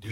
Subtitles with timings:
[0.00, 0.06] 嗯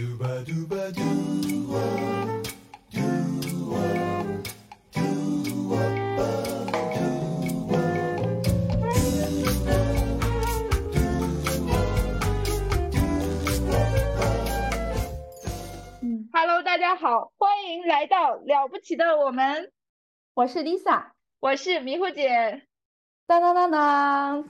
[16.33, 19.71] ，Hello，大家好，欢迎来到了不起的我们。
[20.33, 22.63] 我是 Lisa，我是迷糊姐。
[23.25, 24.43] 当当当当，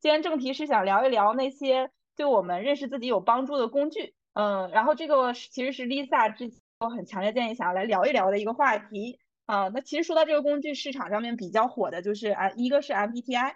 [0.00, 4.14] 今天正题是想聊一聊那些对我们认识自己有帮助的工具。
[4.34, 9.18] 嗯，然后这个其实是 Lisa 之前我很强烈建议想要来聊一聊的一个话题。
[9.44, 13.54] 啊，那其实说到这个工具，市场上面比较火的就是啊，一个是 MBTI，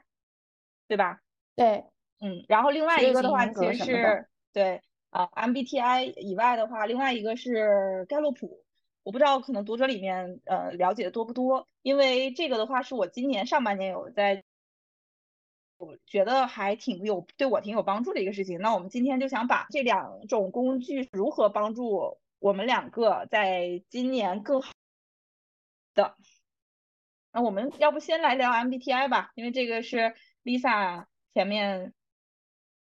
[0.89, 1.21] 对吧？
[1.55, 1.85] 对，
[2.21, 8.65] 嗯，然后另外一个的话其实是对啊，MBTI 以外的话，另外一个是盖洛普。
[9.05, 14.45] 我不知道可能读者里面呃了解的多不多，因为这个的话是我今年上半年有在。
[15.79, 18.61] 我觉得还挺有对我挺有帮助的一个事情。
[18.61, 24.73] 那我们今天就想把这两种工具如何帮助我们两个在今年更好
[25.95, 26.17] 的。
[27.33, 30.15] 那我们要不先来聊 MBTI 吧，因为这个是
[30.45, 31.93] Lisa 前面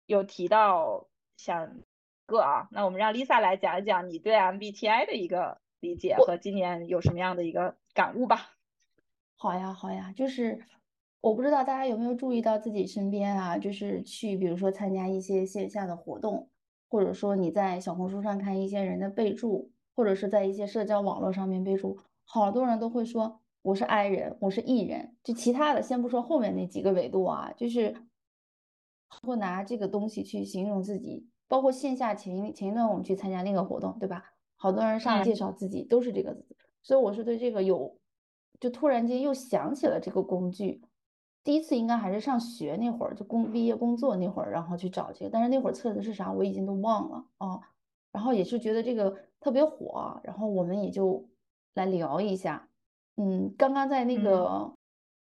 [0.07, 1.81] 有提到想
[2.27, 2.69] 个啊。
[2.71, 8.53] 那我们让 Lisa 来讲一讲你对 MBTI 的一个理解和今年有什么样的一个感悟吧。
[9.37, 10.65] 好呀，好呀，就是。
[11.21, 16.49] 我不知道大家有没有注意到自己身边啊，就是去比如说参加一些线下的活动，
[16.89, 27.97] 或者说你在小红书上看一些人的备注，或者是在一些社交网络上面备注，好多人都会说我是 I 人，我是 E 人，就其他的先不说后面那几个维度啊，就是
[29.23, 31.29] 会拿这个东西去形容自己。
[31.49, 34.25] 包括线下前一前一段我们去参加那个活动，对吧？
[34.57, 37.99] 好多人上来介绍自己都是这个字，所以我是对这个有，
[38.59, 40.83] 就突然间又想起了这个工具。
[41.47, 47.61] 第一次应该还是上学那会儿，就工毕业工作那会儿，然后去找这个，但是那会儿测的是啥，我已经都忘了啊。
[48.11, 51.25] 然后也是觉得这个特别火，然后我们也就
[51.75, 52.69] 来聊一下。
[53.17, 54.73] 嗯，刚刚在那个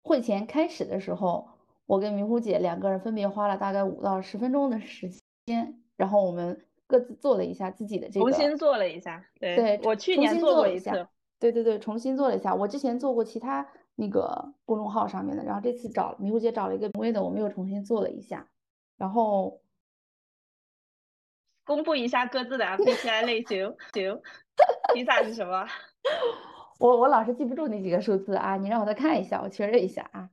[0.03, 1.47] 会前开始的时候，
[1.85, 5.11] 我跟明湖姐两个人分别花了大概五到十分钟的时
[5.45, 9.23] 间，然后我们各自做了一下自己的这个，重新做了一下。
[9.39, 11.06] 对，对我去年做过一次。
[11.39, 12.55] 对对对，重新做了一下。
[12.55, 13.69] 我之前做过其他。
[13.97, 18.49] 那个公众号上面的，然后这次找迷糊姐找了一个微的，我们又重新做了一下，
[18.97, 19.62] 然后
[21.65, 24.21] 公布一下各自的 MBTI 类型，行
[24.94, 25.66] ，Lisa 是什么？
[26.78, 30.31] 我我老是记不住那几个数字啊，你让我再看一下，我确认一下啊。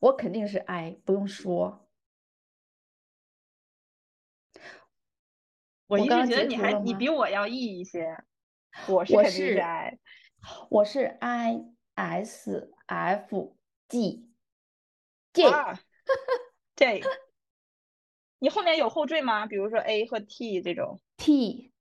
[0.00, 1.88] 我肯定是 I，不用说。
[5.86, 8.22] 我一直觉得你还你比我要 E 一些，
[8.88, 9.98] 我是肯定是 I。
[10.70, 13.56] 我是 I S F
[13.88, 14.28] G
[15.32, 15.44] J
[16.76, 17.02] J，
[18.38, 19.46] 你后面有后缀吗？
[19.46, 21.72] 比如说 A 和 T 这种 T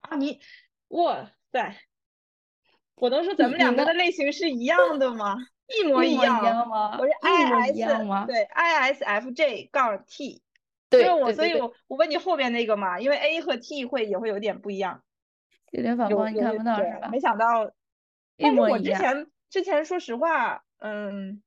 [0.00, 0.40] 啊，你
[0.88, 1.76] 哇塞，
[2.96, 5.36] 我都说咱们两个的类型是一样的吗？
[5.66, 6.96] 一模一样吗？
[6.98, 7.72] 我是 I S
[8.26, 10.42] 对 I S F J 杠 T，
[10.90, 15.02] 对，我所以我我问你后边那个嘛，因为 A 和 T 会也会有点不一样，
[15.72, 17.08] 有点反光，你看不到是吧？
[17.10, 17.72] 没想到。
[18.38, 21.42] 但是我之前之前说实话，嗯，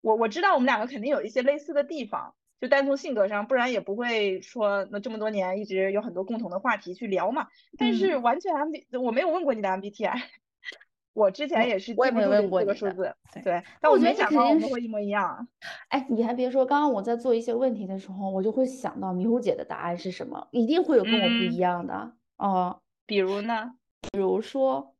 [0.00, 7.48] 我我知道我们两个肯定有一些类似的地方，就单从性格上，不然也不会说那这么多年一直有很多共同的话题去聊嘛。
[7.78, 10.22] 但是完全 M B 我没有问过你的 M B T I，
[11.14, 13.14] 我之前也是我也没问过这个数字，
[13.44, 15.46] 对，但我没想到我们会一模一样。
[15.88, 22.80] 哎，你还别说，刚刚我在做一些问题的时候，我就会想到迷糊姐的答案是什么，一定会有跟我不一样的哦。
[23.06, 23.76] 比如呢？
[24.10, 24.96] 比如说，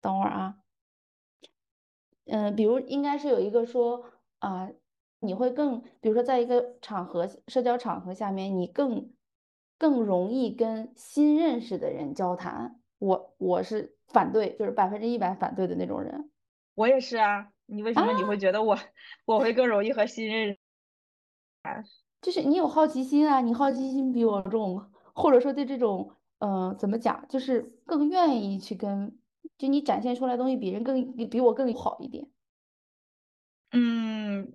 [0.00, 0.56] 等会儿啊。
[2.28, 4.04] 嗯，比如应该是有一个说
[4.38, 4.70] 啊，
[5.20, 9.10] 你会更，比如说在一个场合、社交场合下面，你更
[9.78, 12.80] 更容易跟新认识的人交谈。
[12.98, 16.30] 我我是反对，就是百分之一百反对的那种人。
[16.74, 18.78] 我也是啊，你为什么你会觉得我
[19.24, 20.58] 我会更容易和新认识？
[22.20, 26.10] 就是你有好奇心啊，你好奇心比我重，或者说对这种，
[26.40, 29.18] 嗯，怎么讲，就是更愿意去跟。
[29.58, 32.28] 就你展现出来东西比人更比比我更好一点，
[33.72, 34.52] 嗯，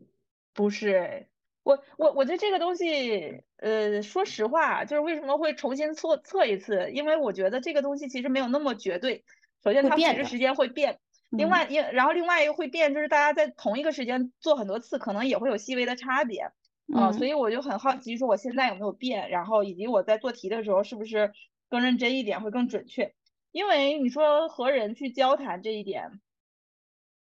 [0.53, 1.27] 不是，
[1.63, 6.89] 我我我觉得这个东西，呃，说实话，就是为什么会重新测测一次？
[6.91, 9.23] 因为我觉得这个东西其实没有那么绝对。
[9.63, 16.51] 首先，它其实时间会变，另外一然后另外一个会变，就是大家在同一个时间做很多次，可能也会有细微的差别
[16.94, 17.11] 啊。
[17.11, 21.31] 所以我就很好奇，说我现在有没有变，然后以及我在做题的时候是不是
[21.69, 23.13] 更认真一点，会更准确。
[23.53, 26.19] 因为你说和人去交谈这一点，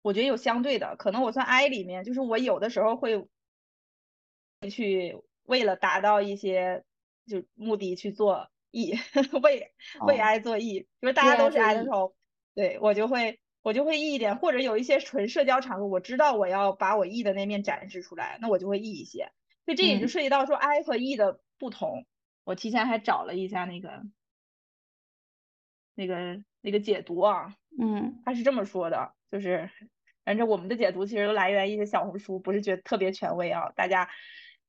[0.03, 3.29] 我觉得有相对的，可能我算 I 里面，就是我有的时候会
[4.71, 6.85] 去为了达到一些
[7.27, 8.95] 就目的去做 E，
[9.43, 9.73] 为
[10.07, 12.17] 为 I 做 E，就是大家都是 I 的时候，
[12.55, 19.31] 对我就会我就会 E 一点，或者有一些纯社交场合，我知道我要把我 E 的那面展示出来，那我就会 E 一些。
[19.65, 22.07] 所以这也就涉及到说 I 和 E 的不同。
[22.43, 24.03] 我提前还找了一下那个
[25.99, 29.69] 那个那个解读啊，嗯，他是这么说的，就是
[30.25, 34.09] 反正我们的解读其实都来源一些小红书，不是觉得特别权威啊，大家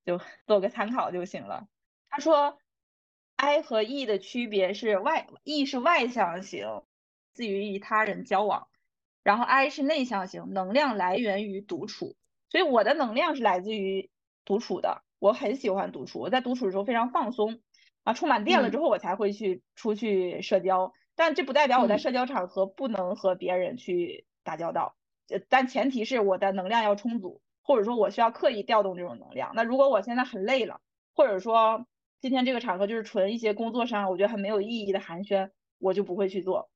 [0.03, 1.67] 就做个参考就行了。
[2.09, 2.57] 他说
[3.35, 6.81] I 和 E 的区别是外 E 是外向型，
[7.33, 8.67] 自于与他人交往，
[9.21, 12.15] 然后 I 是内向型，能量来源于独处，
[12.49, 14.09] 所以我的能量是来自于
[14.45, 17.61] 独处的，我很喜欢独处，我在独处的时候非常放松。
[18.05, 24.95] 啊，充满电了之后，我才会去出去社交，但这不代表我在社交场合不能和别人去打交道，
[25.27, 29.51] 呃，但前提是我的能量要充足，或者说我需要刻意调动这种能量。
[29.53, 30.79] 那如果我现在很累了，
[31.13, 31.85] 或者说
[32.21, 36.69] 今天这个场合就是纯一些工作上我觉得很没有意义的寒暄，我就不会去做。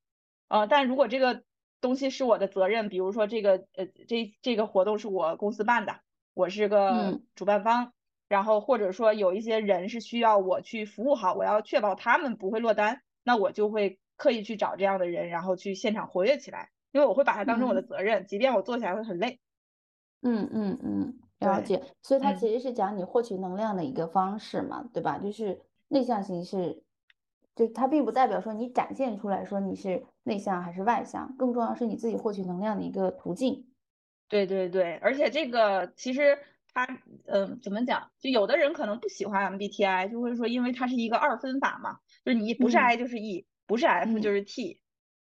[0.49, 1.43] 呃，但如果这个
[1.79, 6.01] 东西是我的责任，比如说这个呃这这个活动是我公司办的，
[6.33, 7.93] 我是个主办方。
[8.27, 19.39] 然后或者说有一些人是需要我去服务好，我要确保他们不会落单，那我就会刻意去找这样的人，然后去现场活跃起来，因为我会把它当成我的责任，即便我做起来会很累。
[20.21, 21.83] 嗯嗯嗯，了解。
[22.01, 25.17] 所以它其实是讲你获取能量的一个方式嘛，对吧？
[25.17, 26.83] 就是内向型是，
[27.55, 33.67] 就它并不代表说你展现出来说你是内向还是外向，更重要是你自己获取能量的一个途径。
[34.29, 36.37] 对对对，而且这个其实。
[36.75, 36.87] 他
[37.27, 38.09] 嗯，怎么讲？
[38.19, 44.79] 就有的人可能不喜欢 MBTI，就会说，因为它是一个二分法嘛，就是你不是 I 就是 E，不是 F 就是 T，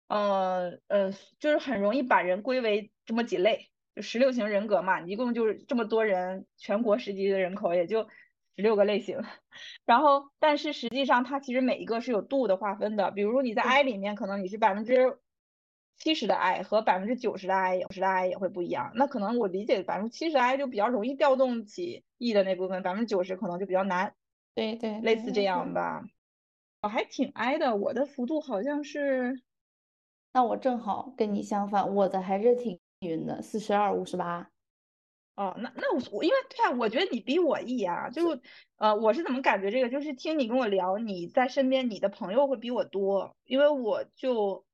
[0.08, 8.08] 呃呃，就是很容易把人归为这么几类，就十六型人格嘛，一共就是这么多人，全国十几亿的人口也就
[8.56, 9.20] 十六个类型。
[9.86, 15.18] 然后，但是实际上它其实每一个是有度的划分的，比如说你在 I 里面，可能你是百分之。
[15.98, 18.90] 七十的 I 和百分之九十的 I，九十的 I 也会不一样。
[18.96, 24.12] 那可能我理解百分之七十 I 就比较容易调动起 E 的那部分，百分之九十可能就比较难。
[24.52, 26.02] 对对，类似这样吧。
[26.82, 29.40] 我还挺挨的，我的幅度好像是，
[30.32, 34.50] 那我正好跟你相反，我的还是挺匀的，四十二五十八。
[35.36, 38.38] 哦，那那我我因为对啊，我觉得你比我 E 啊，就
[38.76, 39.88] 呃，我是怎么感觉这个？
[39.88, 44.64] 就是听你跟我聊，你在身边，你的朋友会比我多，因为我就。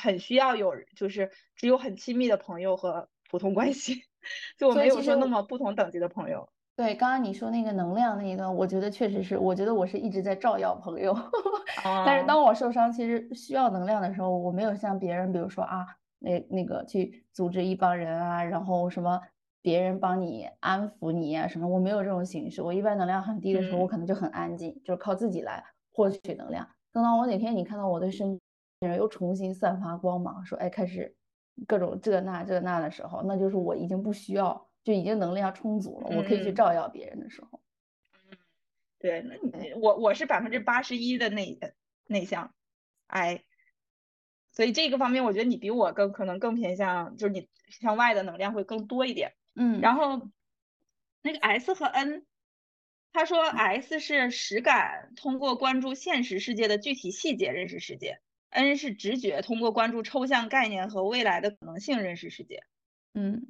[0.00, 4.04] 很需要有，就是只有很亲密的朋友和普通关系，
[4.56, 6.48] 就我没有说那么不同等级的朋友。
[6.76, 11.14] 对，刚刚你说那个能量那一段，我觉得确实是，我觉得我是一直在照耀朋友。
[12.04, 15.86] 但是当我受伤，其实需要能量的时候，我没有像别人，比如说啊，
[16.18, 19.20] 那那个去组织一帮人啊，然后什么
[19.62, 22.60] 别人帮你安抚你啊什么，我没有这种形式。
[22.60, 25.62] 我一般能量很低的时候，我可能就很安静，就是靠自己来
[25.92, 26.68] 获取能量。
[26.92, 28.26] 等到我哪天你看到我的身
[28.80, 28.98] 边人。
[28.98, 31.14] 又重新散发光芒，说哎，开始
[31.68, 37.60] 各种这那这那的时候，那就是我已经不需要，就已经能量充足了，我可以去照耀别人的时候。
[38.12, 38.38] 嗯，
[38.98, 41.58] 对，那你我我是百分之八十一的内
[42.06, 42.54] 内向
[43.06, 43.42] ，I，
[44.52, 49.34] 所以这个方面我觉得你比我更可能更偏向，就是你向外的能量会更多一点。
[49.54, 50.28] 嗯，然后
[51.22, 52.26] 那个 S 和 N，
[53.12, 58.20] 他说 S 是实感，通过关注现实世界的具体细节认识世界。
[58.50, 62.62] N 是直觉，通过关注抽象概念和未来的可能性认识世界。
[63.12, 63.48] 嗯，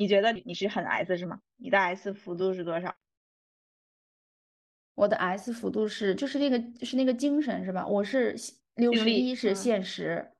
[0.00, 1.42] 你觉得你是很 S 是吗？
[1.58, 2.96] 你的 S 幅度是多少？
[4.94, 7.86] 我的 S 幅度是就是那个是那个精神是吧？
[7.86, 8.34] 我是
[8.76, 10.32] 六十一是现实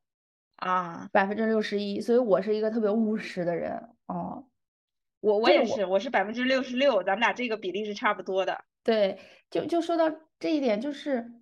[0.56, 4.48] 啊，百分之六十一，所以我是一个特别务实的人哦。
[5.20, 8.64] 我我也是，我是百分之六十六，咱们俩这个比例是差不多的。
[8.82, 11.32] 对，就就说到这一点，就是。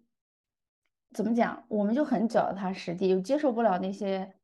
[1.15, 1.65] 怎么讲？
[1.69, 4.35] 我们就很脚踏实地，接受不了那些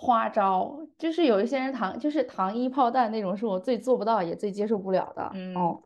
[0.00, 0.80] 花招。
[0.96, 5.30] 就是有一些人糖，就是糖衣炮弹那种，是我最做不到也最接受不了的。
[5.34, 5.82] 嗯，哦，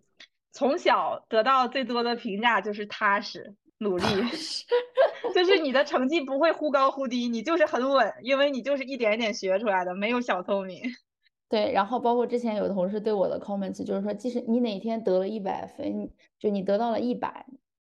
[0.52, 4.04] 从小得到最多的评价就是踏实努力，
[5.34, 10.80] 就是你的成绩不会忽高忽低，你就是很稳，因为你就是一点一点学出来的，没有小聪明。
[11.50, 17.46] 对，然后包括之前有同事对我的 comments，就是说，即使你哪天得了一百分，就你得到了一百。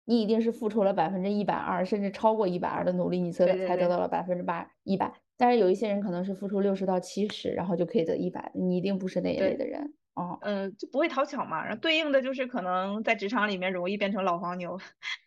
[0.10, 5.12] 你一定是付出了百分之一百二，甚至超过一百二的努力，你才才得到了百分之八一百。
[5.38, 8.52] 但是有一些人可能是付出六十到七十，然后就可以得一百。
[8.56, 9.94] 你一定不是那一类的人。
[10.16, 11.64] 哦，嗯，就不会讨巧嘛。
[11.64, 14.80] 然后对应的就是可能在职场里面容易变成老黄牛，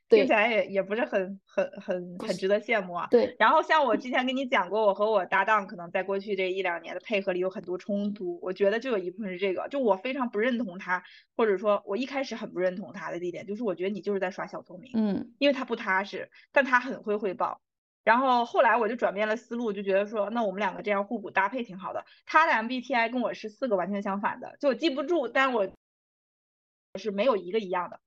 [0.09, 3.07] 对 听起来也也不是很很很很值得羡慕啊。
[3.09, 11.05] 对，然后像我之前跟你讲过，我和我搭档可能在过去这一两年的配合里有很多冲突，我觉得就有一部分是这个，就我非常不认同他，
[11.37, 17.61] 或者说我一开始很不认同他的地点，就是我觉得你就是在耍小聪明，嗯，因为他不踏实，但他很会汇报。
[18.03, 22.05] 然后后来我就转变了思路，就觉得说，那我们两个这样互补搭配挺好的。
[22.27, 25.69] 他的 MBTI 跟我是四个完全相反的，就我记不住，但我
[26.99, 28.01] 是没有一个一样的。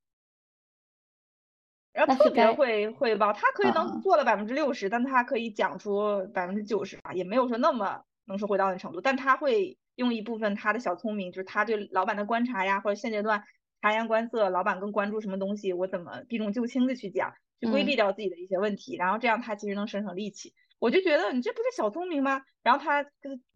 [1.92, 9.00] 然后特别会汇报，他可以能做了百分之六十，但他可以讲出百分之九十，也没有说那么能说会道的程度。
[9.00, 13.44] 但他会用一部分他的小聪明，就是他对老板的观察呀，或者现阶段
[13.80, 17.32] 察言观色，老板更关注什么东西，我怎么避重就轻的去讲。
[17.60, 20.54] 去规避掉自己的一些问题，然后这样他其实能省省力气。
[20.78, 22.42] 我就觉得你这不是小聪明吗？
[22.62, 23.06] 然后他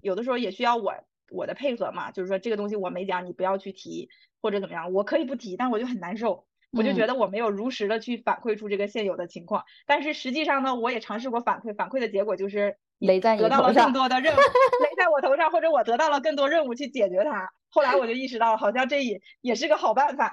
[0.00, 0.94] 有的时候也需要我
[1.30, 4.08] 我的配合嘛，就是说这个东西我没讲，你不要去提
[4.40, 9.64] 或者怎么样，我可以不提，但我就很难受，我就觉得我没有如实的去反馈出这个现有的情况。
[9.86, 14.36] 但是实际上呢，我也尝试过反馈，反馈的结果就是雷在得到了更多的任务，
[14.82, 17.50] 雷在我头上，或者我得到了更多任务去解决它。
[17.68, 20.32] 后来我就意识到，好像这也也是个好办法。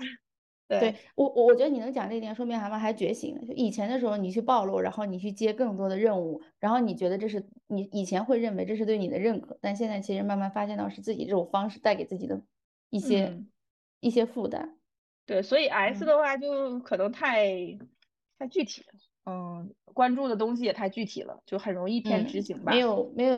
[0.68, 3.46] 对我，我我觉得你能讲这一点，说明蛤蟆还觉醒了。
[3.46, 12.42] 就以前的时候，你去暴露，然后你去接更多的任务，然后你觉得这是你以前会认为这是对你的认可，但现在其实慢慢发现到是自己这种方式带给自己的
[12.90, 13.44] 一些
[14.00, 14.80] 一些负担。
[15.28, 17.78] 对，所以 S 的话就可能太
[18.40, 22.72] 太具体了，嗯，关注的东西也太具体了，就很容易偏执行吧。
[22.72, 23.38] 没有没有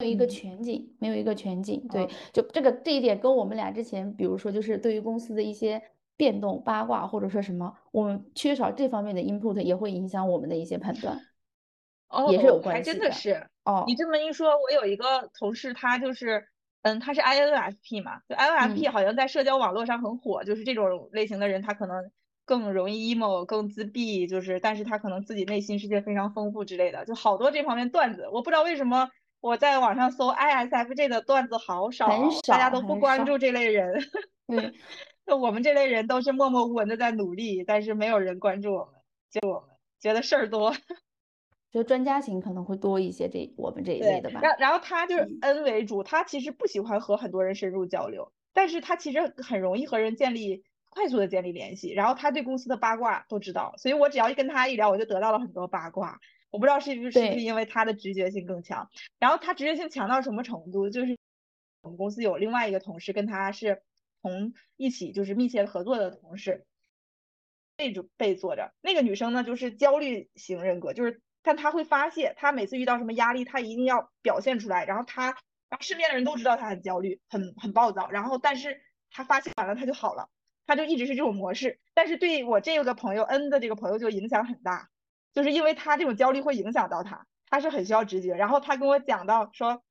[0.00, 1.86] 没有一个全景，没有一个全景。
[1.92, 5.80] 对，就这个这一点跟我们俩之前，比如说就是对于公司的一些。
[6.20, 11.18] 变动八卦或者说什么，我们缺少这方面的 input 也会影响我们的一些判断，
[12.10, 12.92] 哦，也是有关系的。
[12.92, 16.46] 还真的是哦，你这么一说，我有一个同事，他就是，
[16.82, 22.10] 嗯，他是 INFP 嘛，就 INFP 好像在社交网络上很火，就是这种类型的人，他可能
[22.44, 28.28] 更容易 emo，更自闭，就是，但是他可能自己内心世界非常丰富之类的，就好多这方面段子。
[28.30, 29.08] 我不知道为什么
[29.40, 32.10] 我在网上搜 ISFJ 的段子好少，
[32.46, 34.04] 大家都不关注这类人。
[34.46, 34.74] 对。
[35.26, 38.94] 我们这类人都是默默无闻的在努力，但是没有人关注我们，
[39.30, 40.74] 就我们觉得事儿多，
[41.70, 44.40] 就专家型可能会多一些，这我们这一类的吧。
[44.42, 56.18] 然然后他就是 N 为主，他其实不喜欢和很多人深入交流，但是他其实很容易和人建立快速的建立联系，然后他对公司的八卦都知道，所以我只要一跟他一聊，我就得到了很多八卦。
[56.50, 58.88] 我不知道是不是是不是因为他的直觉性更强，
[59.20, 61.16] 然后他直觉性强到什么程度，就是
[61.82, 63.82] 我们公司有另外一个同事跟他是。
[64.22, 66.66] 同一起就是密切合作的同事，
[67.76, 68.72] 背着背坐着。
[68.80, 74.84] 那个女生呢，就是焦虑型人格，就是但她会发泄，她每次遇到什么压力，她一定要表现出来。
[74.84, 75.26] 然后她，
[75.68, 78.10] 然后身边的人都知道她很焦虑，很很暴躁。
[78.10, 80.28] 然后但是她发泄完了，她就好了，
[80.66, 81.80] 她就一直是这种模式。
[81.94, 84.88] 但是对我这个朋友 N 的这个朋友就影响很大，
[85.32, 88.34] 就是因为他这种焦虑会影响到他，他是很需要直觉。
[88.34, 89.82] 然后他跟我讲到说，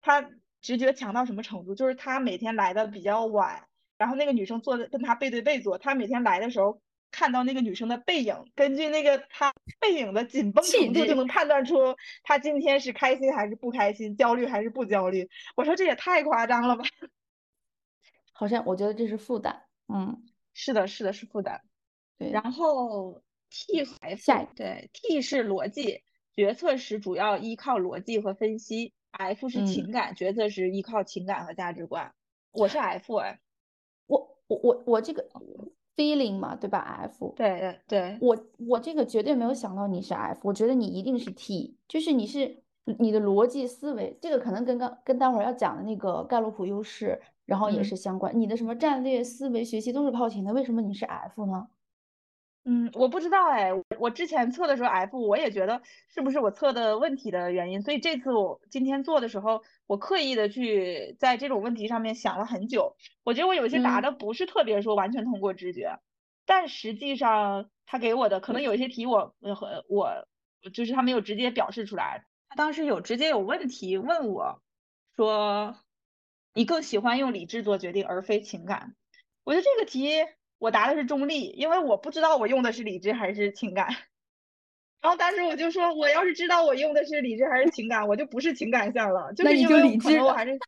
[0.00, 0.30] 他
[0.62, 3.66] 直觉强到什么程度，就是他每天来的比较晚。
[3.96, 11.76] 然后那个女生坐在跟他背对背坐，他每天来的时候看到那个女生的背影，根据那个他背影的紧绷程度就能判断出
[12.22, 15.28] 他今天是开心还是不开心，焦虑还是不焦虑。
[15.56, 16.84] 我说这也太夸张了吧？
[18.32, 19.62] 好像我觉得这是负担。
[19.86, 20.24] 嗯，
[20.54, 21.60] 是的，是的，是负担。
[22.18, 22.32] 对。
[22.32, 26.02] 然后 T 和 F，对 T 是逻辑，
[26.34, 32.12] 决策时主要依靠逻辑和分析；F 是情感，决策时依靠情感和价值观。
[32.50, 33.38] 我是 F 哎。
[34.46, 35.24] 我我我我这个
[35.96, 38.36] feeling 嘛，对吧？F 对对对，我
[38.66, 42.62] 我这个绝对没有想到你是 F，我觉得你一定是 T，就是你是
[42.98, 48.38] 你的逻辑思维，这个可能跟刚跟待会儿要讲的那个盖洛普优势，然后也是相关。
[48.38, 51.68] 你的什么战略思维学习都是靠前的，为什么你是 F 呢？
[52.66, 62.96] 嗯，我不知道哎，我之前测的时候 F，我也觉得是不是我测的问题的原因，所以这次我今天做的时候，我刻意的去在这种问题上面想了很久。
[63.22, 66.00] 我觉得我有些答的不是特别说完全通过直觉，
[66.46, 70.26] 但实际上他给我的可能有一些题我和我
[70.72, 74.62] 就是他没有直接表示出来，他当时有直接有问题问我，
[75.16, 75.76] 说
[76.54, 78.94] 你更喜欢用理智做决定而非情感，
[79.44, 80.08] 我觉得这个题。
[80.64, 83.86] 我答的是中立，因为我不知道我用的是理智还是情感。
[85.02, 89.30] 然后当时我就说，我要是知道我用的是理智还是情感，我就不是情感项了。
[89.34, 90.58] 就是因为可能我还是，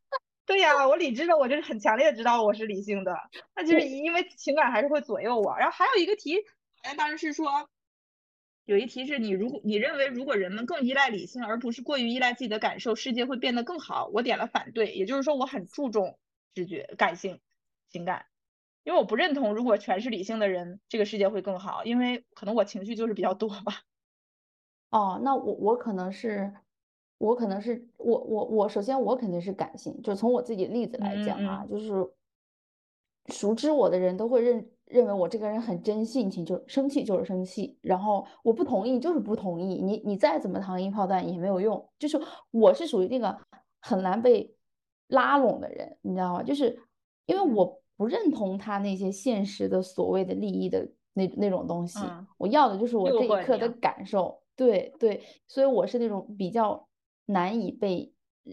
[0.45, 3.17] 对呀，我理智的，我就是很强烈的知道我是理性的。
[3.55, 5.57] 那就是因为情感还是会左右我。
[5.57, 6.37] 然后还有一个题，
[6.83, 7.71] 好像当时是说，
[8.67, 14.11] 有一题是你如果你认为如果人们更依赖理性而不是过于依赖自己的感受，世界会变得更好。
[14.13, 16.19] 我点了反对，也就是说我很注重
[16.55, 17.41] 直觉感性。
[17.89, 18.27] 情感，
[18.87, 23.83] 因为我不认同如果全是理性的人，这个世界会更好，因为可能我情绪就是比较多吧。
[24.91, 26.55] 哦，那我我可能是，
[27.19, 31.89] 我可能是我我我首先我肯定是感性，就从我自己例子来讲啊，就是
[33.27, 42.17] 熟知我的人都会认认为我这个人很真性情，就生气就是生气，然后我不同意就是不同意，你你再怎么糖衣炮弹也没有用，就是
[42.53, 43.37] 我是属于那个
[43.81, 44.55] 很难被
[45.09, 46.45] 拉拢的人，你知道吗？
[46.45, 46.81] 就是
[47.27, 51.99] 因为我不认同他那些现实的所谓的利益的那那种东西，
[52.39, 54.41] 我要的就是我这一刻的感受。
[54.55, 56.89] 对对，所以我是那种比较
[57.27, 58.11] 难以被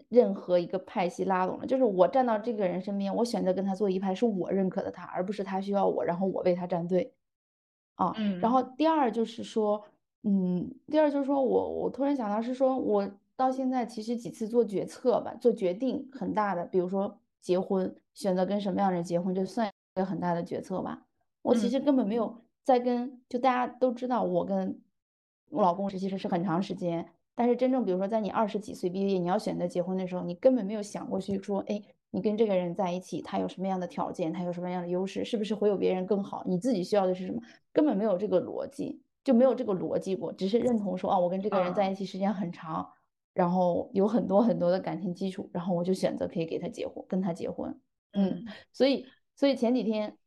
[0.10, 7.14] 任何一个派系拉拢的，就是我站到这个人身边，我选择跟他做一派，是我认可的他，而不是他需要我，然后我为他站队
[7.96, 8.14] 啊。
[8.42, 9.82] 然后第二就是说，
[10.24, 21.06] 嗯，第二就是说我我突然想到是说，我到现在其实几次做决策吧，做决定很大的，比如说结婚，选择跟什么样的人结婚，就算一个很大的决策吧。
[21.44, 24.80] 我其实根本没有在跟，就大家都知道我跟。
[25.50, 36.44] 我老公其实是很长时间，但是真正比如说在你二十几岁毕业，你要选择结婚的时候，你根本没有想过去说，哎，你跟这个人在一起，他有什么样的条件，他有什么样的优势，是不是会有别人更好？
[36.48, 37.40] 你自己需要的是什么？
[37.72, 42.90] 根本没有这个逻辑，就没有这个逻辑过，只是认同说，啊，我跟这个人在一起时间很长，
[43.34, 47.80] 然后有很多很多的感情基础，然后我就选择可以给他结婚，跟他结婚。
[48.14, 50.18] 嗯，所以所以前几天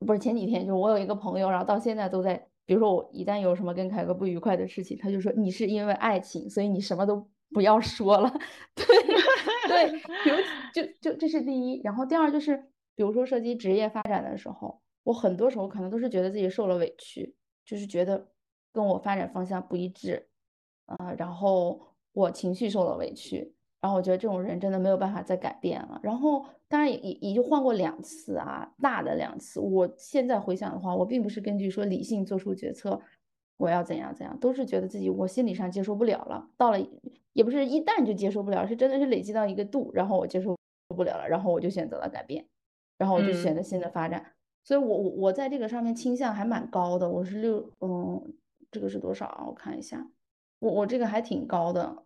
[0.00, 2.48] 不是前几天，就是我有一个朋友，然后到现在都在。
[2.66, 8.32] 比如说我一旦有什么跟凯哥不愉快的事情，他就说你是因为爱情，所以你什么都不要说了。
[8.74, 8.86] 对
[9.68, 9.92] 对，
[10.24, 10.36] 比如
[10.72, 12.56] 就就这是第一，然后第二就是，
[12.94, 17.36] 比如说涉及职业发展的时候，我很多时候可能都是觉得自己受了委屈，
[17.66, 18.30] 就是觉得
[18.72, 20.26] 跟我发展方向不一致，
[20.86, 21.78] 啊，然后
[22.14, 23.52] 我情绪受了委屈。
[23.82, 26.00] 然后我觉得这种人真的没有办法再改变了。
[26.02, 29.60] 然后当然也也也就换过两次啊，大的两次。
[29.60, 32.98] 我现在回想的话，我并不是根据说理性做出决策，
[33.58, 36.48] 我要怎样怎样，都是觉得自己我心理上接受不了了。
[36.56, 36.78] 到了
[37.34, 40.56] 也不是一旦就接受不了，是真的是累积到一个度，然后我接受
[40.96, 42.46] 不了了，然后我就选择了改变，
[42.96, 44.24] 然后我就选择新的发展。
[44.64, 48.32] 所以我我我在这个上面倾向还蛮高的，我是六嗯，
[48.70, 49.44] 这个是多少啊？
[49.46, 50.08] 我看一下，
[50.60, 52.03] 我我这个还挺高的。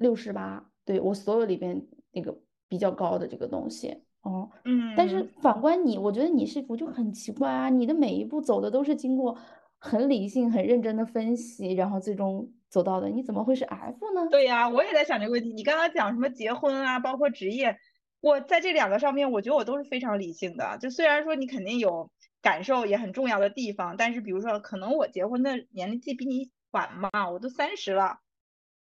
[0.00, 2.36] 六十八，对我所有里边那个
[2.68, 7.68] 比较高的这个东西哦，嗯，但是反观你，我觉得你是不就很奇怪啊？
[7.68, 9.36] 你的每一步走的都是经过
[9.78, 14.26] 很理性、很认真的分析，然后最终走到的，你怎么会是 F 呢？
[14.30, 15.52] 对呀，我也在想这个问题。
[15.52, 17.78] 你刚刚讲什么结婚啊，包括职业，
[18.20, 20.78] 我在这两个上面，我觉得我都是非常理性的。
[20.80, 22.10] 就虽然说你肯定有
[22.42, 28.18] 感受也很重要的地方，但是比如说可能我结婚的年龄比你晚嘛，我都三十了。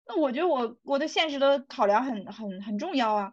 [0.06, 3.32] 那我觉得我我的现实的考量很很很重要啊，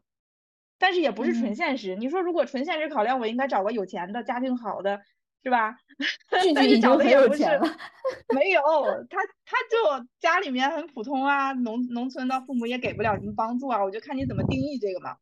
[0.79, 1.95] 但是也不是纯现实。
[1.95, 5.01] 你说如果纯现实考量，我应该找个有钱的家庭好的，
[5.43, 5.77] 是吧？
[6.29, 7.43] 但是找的也不是，
[8.33, 8.61] 没有
[9.09, 13.83] 他他就家里面很普通啊，农农村的父母也给不了什么帮助啊。
[13.83, 15.17] 我就看你怎么定义这个嘛。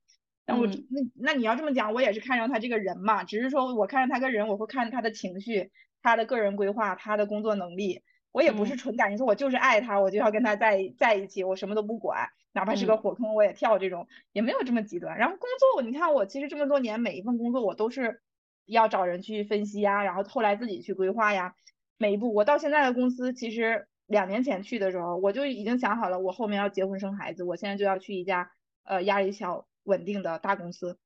[0.45, 8.01] 那我那那你要这么讲，我也是看上他这个人嘛，只是说我看上他个人，我会看他的情绪、他的个人规划、他的工作能力。
[8.31, 15.17] 我也不是纯感情，说我就是爱他，我就要跟他在在一起，我什么都不管，哪怕是个火坑我也跳，这种也没有这么极端。
[15.17, 18.21] 然后工作，你看我其实这么多年每一份工作我都是
[18.65, 21.55] 要找人去分析呀，然后后来自己去规划呀，
[21.97, 22.33] 每一步。
[22.33, 28.51] 我到现在的公司，其实两年前去的时候，我就已经想好了，我后面要结婚生孩子，我现在就要去一家
[28.83, 30.99] 呃压力小、稳定的大公司，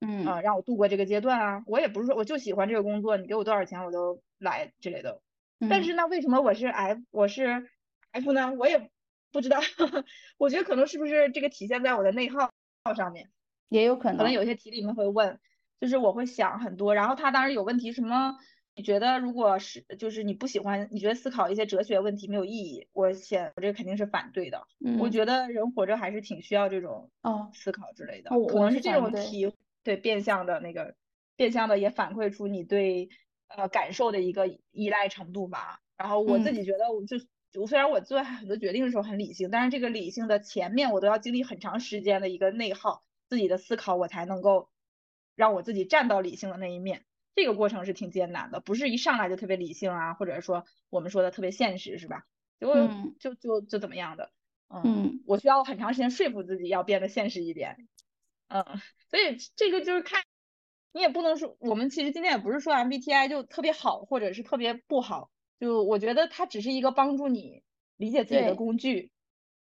[0.00, 1.64] 嗯啊，让我度过这个阶段啊。
[1.66, 5.20] 我也不是说我就喜欢这个工作，你给我多少钱我都来之类的。
[5.68, 7.68] 但是那为什么我是 F 我是
[8.12, 8.52] F 呢？
[8.54, 8.90] 我也
[9.30, 9.58] 不知道，
[10.38, 12.50] 我觉得可能是不是这个体现在我的内耗
[12.96, 13.28] 上面，
[13.68, 14.18] 也有可能。
[14.18, 15.38] 可能有些题里面会问，
[15.80, 18.36] 就是我会想很多，然后他当时有问题什么？
[18.74, 22.88] 你觉得如果是就是你不喜欢，你觉得思考一些哲学问题没有意义？
[22.92, 24.62] 我写我这肯定是反对的。
[24.98, 30.94] 我觉得人活着还是挺需要这种哦思考之类的，可能是这种题对变相的那个
[31.36, 33.10] 变相的也反馈出你对。
[33.56, 35.80] 呃，感受的一个依赖程度吧。
[35.96, 37.16] 然后我自己觉得，我就
[37.60, 44.70] 我虽然我做很多决定的时候很理性，但是这个理性的前面我都要经历很长时间的一个内耗，自己的思考，我才能够
[45.34, 47.04] 让我自己站到理性的那一面。
[47.34, 52.24] 这个过程是挺艰难的，不是一上来就特别理性啊，或者说我们说的特别现实，是吧？
[52.60, 54.30] 就就就就怎么样的？
[54.68, 57.88] 嗯，我需要很长时间说服自己要变得现实一点。
[58.48, 58.64] 嗯，
[59.10, 60.22] 所以这个就是看。
[60.92, 67.62] 你也不能说，我们其实今天也不是说 MBTI 就特别好，或者是特别不好，就我觉得它只是一个帮助你
[67.96, 69.12] 理解自己的工具。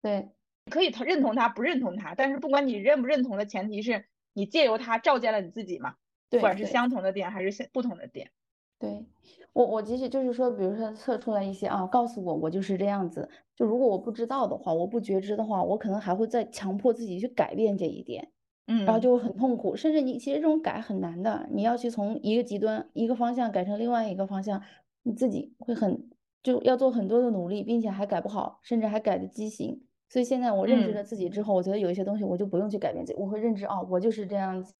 [0.00, 0.30] 对，
[0.70, 5.96] 可以认同它，不认同它，但是不管你认不认同的前提是你借由它照见了你自己嘛，
[6.30, 8.30] 不管是相同的点还是不同的点。
[8.78, 9.04] 对
[9.52, 13.28] 我，我其实就是说，比如说测出来一些啊，告诉我我就是这样子。
[13.56, 18.37] 就如果我不知道的话，我不觉知的话，我可能还会再强迫自己去改变这一点，嗯，
[18.84, 19.74] 然后就会很痛苦。
[19.74, 24.62] 甚至你其实这种改很难的，你要去从一个极端一个方向改成另外一个方向，
[25.02, 26.08] 你自己会很
[26.42, 29.82] 就要做很多的努力，并且还改不好，甚至还改的畸形。
[30.08, 34.74] 所以现在我认知了自己之后，我觉得有一些东西我就不用去改变自己，我会认知哦，我就是这样子。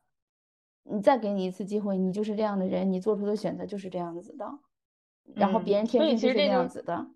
[0.91, 4.47] 你再给你一次机会，你就是这样的人，你做出的选择就是这样子的。
[5.35, 7.07] 然后别人天生就是这样子的，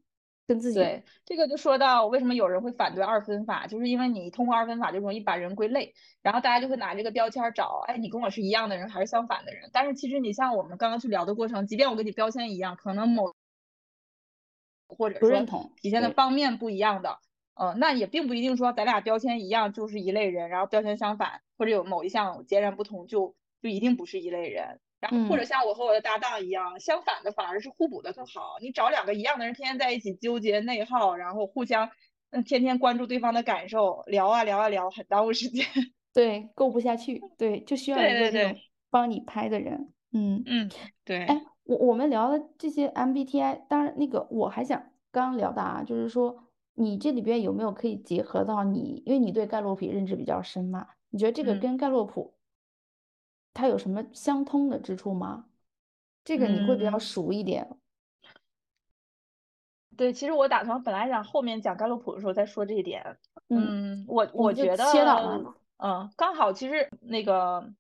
[0.47, 9.71] 跟自己对这个就说到为什么有人会反对二分法，就是因为你通过二分法就容易把人归类，然后大家就会拿这个标签找，哎，你跟我是一样的人还是相反的人？
[9.73, 13.35] 但是其实你像我们刚刚去聊的过程，即便我跟你标签一样，可能某
[14.89, 15.47] 或者说
[15.81, 17.19] 体现的方面不一样的。
[17.55, 24.81] 呃，那也并不一定说咱俩标签一样就是一类人，然后标签相反或者有某一项截然不同就就一定不是一类人。
[25.03, 28.57] 然后或者像我和我的搭档一样，相反的反而是互补的更好。
[28.63, 31.91] 你找两个一样的人天天在一起纠结内耗，然后互相
[32.31, 35.67] 嗯天天关注对方的感受，聊啊聊啊聊，很耽误时间。
[36.15, 37.21] 对，够不下去。
[37.37, 38.57] 对，就需要一个这种
[38.91, 39.93] 帮你拍的人。
[40.13, 40.71] 嗯嗯，
[41.05, 41.25] 对。
[41.25, 46.45] 哎，我我们聊的这些 MBTI，当然那个我还想刚刚聊的啊，就是说。
[46.75, 49.03] 你这里边有没有可以结合到你？
[49.05, 52.33] 因为你对盖洛普认知比较深嘛，你觉得这个跟盖洛普
[53.55, 55.47] 它有什么相通的之处吗？
[56.25, 57.69] 这个你会比较熟一点。
[59.97, 63.19] 对，其实我打算本来想后面讲盖洛普的时候再说这一点。
[63.49, 67.71] 嗯，我我觉得，嗯，刚好其实那个，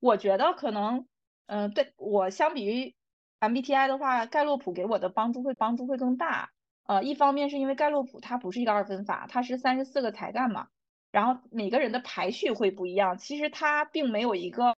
[0.00, 1.06] 我觉得可能，
[1.46, 2.94] 嗯，对我相比于
[3.40, 6.50] MBTI 的话，盖洛普给我的帮助会帮助会更大。
[6.84, 10.68] 呃，一方面是因为盖洛普它不是一个二分法，它是三十四个才干嘛，
[11.10, 13.18] 然后每个人的排序会不一样。
[13.18, 14.76] 其实它并没有一个，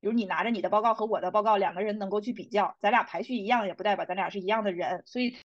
[0.00, 5.36] 比如你拿着你的报告和我的报告，两个人能够去比较，咱俩排序一样，也不代表咱俩是一样的人，所以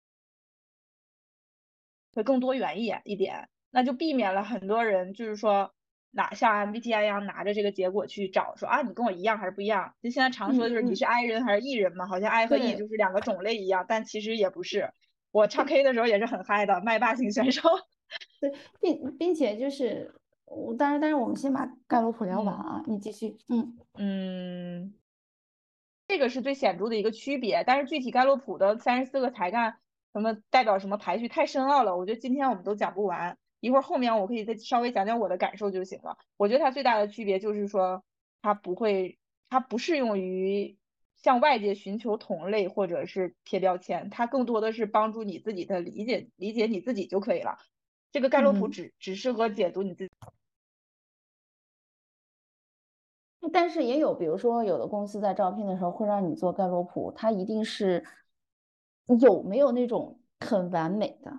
[2.14, 5.74] 会更多元一点一点，那就避免了很多人就是说
[6.12, 9.96] 拿像 MBTI 一样拿着这个结果去找，说啊你跟我一样还是不一样？
[10.02, 14.92] 就现在常说的就是你是 I 人还是 E 人嘛，好像 I 和 E 就是两个种类一样，但其实也不是。
[15.32, 17.68] 我唱 K 的时候也是很嗨的，麦霸型选手。
[18.40, 20.14] 对，并并且就是，
[20.56, 23.38] 我当然，但是我们先把盖洛普聊完啊，你继续。
[23.48, 24.94] 嗯嗯，
[26.08, 29.78] 这个是最显著的一个区别，但是具体盖洛普的三十四个才干
[30.14, 36.18] 什么代表什么排序太深奥了，我觉得今天我们都讲不完，一会儿后面我可以再稍微讲讲我的感受就行了。
[36.38, 38.04] 我觉得它最大的区别就是说，
[38.42, 39.18] 它不会，
[39.50, 40.78] 它不适用于。
[41.16, 47.60] 向外界寻求同类或者是贴标签，它更多的是帮助你自己的理解，理解你自己就可以了。
[48.12, 50.14] 这个盖洛普只只适合解读你自己。
[53.52, 58.04] 但是也有，比如说有的公司在招聘的时候会让你做盖洛普，它一定是
[59.20, 61.32] 有没有那种很完美的，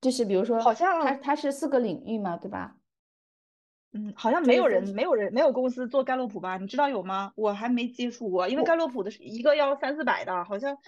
[0.00, 2.76] 就是比如说，好像它它是四个领域嘛，对吧？
[3.92, 6.56] 嗯，好像没有人，没有人，没有公司做盖洛普吧？
[6.58, 7.32] 你知道有吗？
[7.34, 10.78] 我还没接触过，因为盖洛普的是一个要三四百的，好像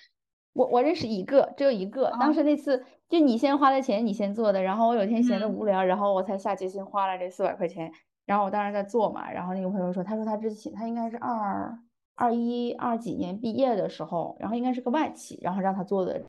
[0.53, 2.13] 我我认识一个，只有一个。
[2.21, 7.93] 当时那次就你先花的钱，你先做的，然后我有天闲的无聊，然后我才下决心花了这四百块钱，
[8.27, 11.79] 然后我当时在做嘛，然后那个朋友说，他说他之前他应该是二
[12.15, 16.23] 二一二几年毕业的时候，然后应该是个外企，然后让他做的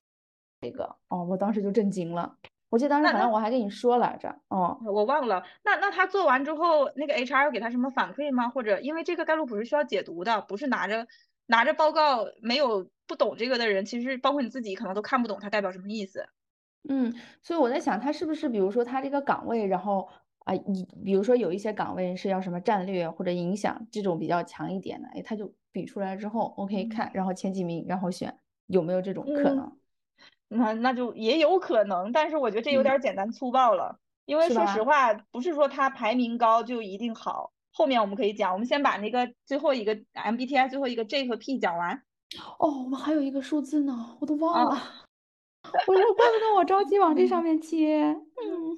[0.61, 2.35] 这个，哦，我当时就震惊了。
[2.69, 5.43] 我记得当时好像我还跟你说来着，哦，我忘了。
[5.63, 8.49] 那那他做完之后，那个 HR 要给他什么反馈吗？
[8.49, 11.05] 或者因为这个盖洛普是需要解读的，不是拿着
[11.45, 16.25] 拿着报告没有不懂这个的人，其实包括你自己可能都看不懂它代表什么意思。
[16.89, 20.09] 嗯，所以我在想，他是不是比如说他这个岗位，然后
[20.43, 29.71] 啊，你比如说有一些岗位是要什么战略或者影响这种比较强一点的，哎，他就比出来之后，OK 看，然后前几名，然后选有没有这种可能。
[30.49, 37.51] 那那就也有可能，但是我觉得这有点简单粗暴了，因为说实话，不是说它排名高就一定好。
[37.71, 42.03] 后面我们可以讲，我们先把那个最后一个 MBTI 最后一个 J 和 P 讲完。
[42.59, 44.79] 哦，我们还有一个数字呢，我都忘了。
[45.87, 48.03] 我说怪不得我着急往这上面切。
[48.03, 48.77] 嗯，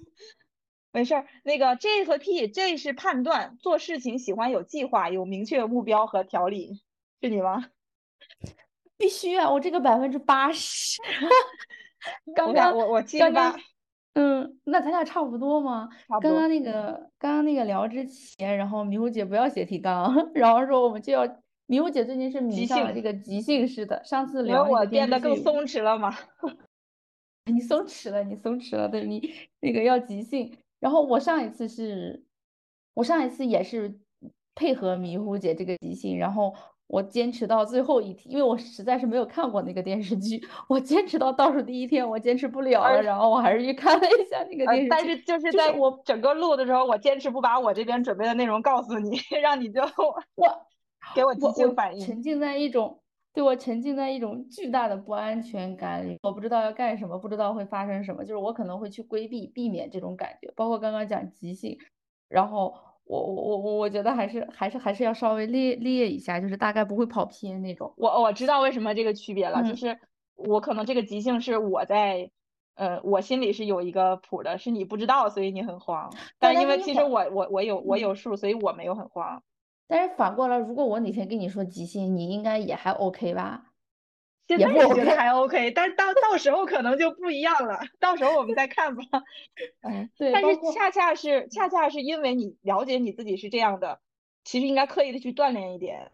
[0.95, 1.27] 没事儿。
[1.43, 6.81] 那个 J 和 P，J 是判断，做事情喜欢有计划、有明确目标和条理，
[7.21, 7.65] 是你吗？
[8.97, 9.51] 必须啊！
[9.51, 11.01] 我这个百分之八十，
[12.33, 13.59] 刚刚我我刚刚，
[14.13, 15.89] 嗯，那咱俩差不多吗？
[16.07, 16.31] 差不多。
[16.31, 21.27] 刚刚那个刚刚那个聊之前，然后迷糊姐不要写提纲， 然后说我们就要
[21.65, 24.01] 迷糊姐最近是迷上了这个即兴式的。
[24.05, 26.15] 上次聊我变得更松弛了吗？
[27.51, 29.29] 你松弛了，你松弛了，对你
[29.59, 30.57] 那个要即兴。
[30.79, 32.23] 然后我上一次是，
[32.93, 33.99] 我上一次也是
[34.53, 36.53] 配合迷糊姐这个即兴，然后
[36.87, 44.89] 我坚持到最后一天，因为我实在是没有看过那个电视剧，我坚持到倒数第一天，我坚持不了了，然后我还是去看了一下那个电视剧。
[44.89, 50.15] 但是就是在我整个录的时候，我坚持不把我这边准备的内容告诉你， 让你就我
[51.15, 52.99] 给我即兴反应，沉浸在一种。
[53.35, 60.51] 对我沉浸在一种巨大的不安全感里，我不知道要干什么，不知道会发生什么，就是我可能会去规避、避免这种感觉。
[60.55, 61.77] 包括刚刚讲即兴，
[62.29, 67.93] 然后我我我我我觉得还是还是还是要稍微列列一下，就是大概不会跑偏那种。
[67.97, 69.99] 我我知道为什么这个区别了，就是
[70.35, 72.31] 我可能这个即兴是我在，
[72.75, 76.09] 呃，我心里是有一个谱的，是你不知道，所以你很慌。
[76.39, 79.43] 但因为其实我我我有我有数，所以我没有很慌。
[79.87, 83.71] 但是反过来，如果我哪天跟你说即兴，你应该也还 OK 吧？
[84.47, 87.79] 现在我觉得还 OK，但是到到时候可能就不一样了。
[87.99, 89.03] 到时候我们再看吧。
[89.81, 90.31] 嗯，对。
[90.31, 94.01] 但是恰恰是恰恰是因为你了解你自己是这样的，
[94.43, 96.11] 其实应该刻意的去锻炼一点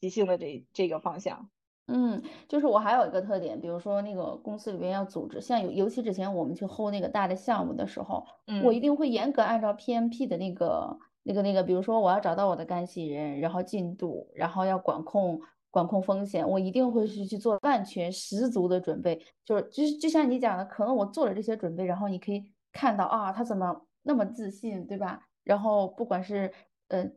[0.00, 1.50] 即兴的这这个方向。
[1.88, 8.24] 嗯，就是我还有一个特点，比如说那个公司里边要组织，像尤尤其之前我们去 hold 那个大的项目的时候，
[8.64, 10.98] 我一定会严格按照 PMP 的那个。
[11.28, 15.40] 那个那个，比如说我要找到我的干系人，然后进度，然后要管控
[15.72, 19.20] 管控风险，我一定会是去做万全十足的准备。
[19.44, 25.20] 就是就是就像你讲的，可能我做了这些准备，然后你可以看到啊，他怎么那么自信，对吧？
[25.42, 26.52] 然后不管是
[26.88, 27.10] 呃，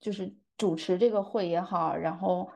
[0.00, 2.48] 就是主持这个会也好，然后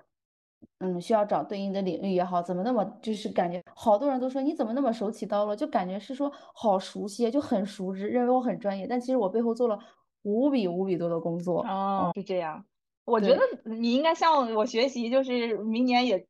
[0.79, 9.77] 嗯，需要找对应的领域也好，怎么那么就是感觉好多人都说你怎么那么手起刀落，就感觉是说好熟悉，就很熟知，认为我很专业，但其实我背后做了。
[10.23, 12.65] 无比无比多的工作哦，是这样。
[13.05, 16.27] 我觉得你应该向我学习，就是明年也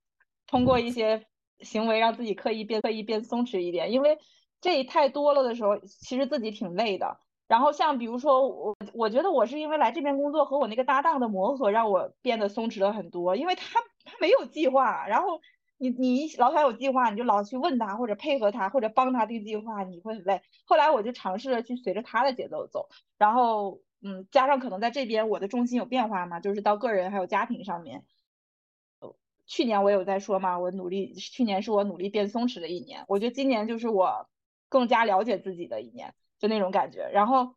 [0.47, 1.27] 通过一些
[1.61, 4.19] 行为让自己刻意变刻意变松弛一点，因为
[4.61, 7.19] 这太多了的时候，其实自己挺累的。
[7.47, 13.37] 然后像比如说我，我觉得我是因为来这边工作和我那个搭档的磨合，让我变得松弛了很多。
[13.37, 15.39] 因为他他没有计划，然后
[15.83, 20.41] 你你老想有计划，你就老去问他或者配合他或者帮他定计划，你会很累。
[20.65, 22.89] 后来我就尝试着去随着他的节奏走。
[23.19, 28.05] 然后，嗯，加上可能在这边我的重心有变化嘛，就是到个人还有家庭上面。
[29.45, 33.05] 去年我有在说嘛，我努力，去年是我努力变松弛的一年。
[33.09, 34.29] 我觉得今年就是我
[34.69, 37.11] 更加了解自己的一年，就那种感觉。
[37.13, 37.57] 然后，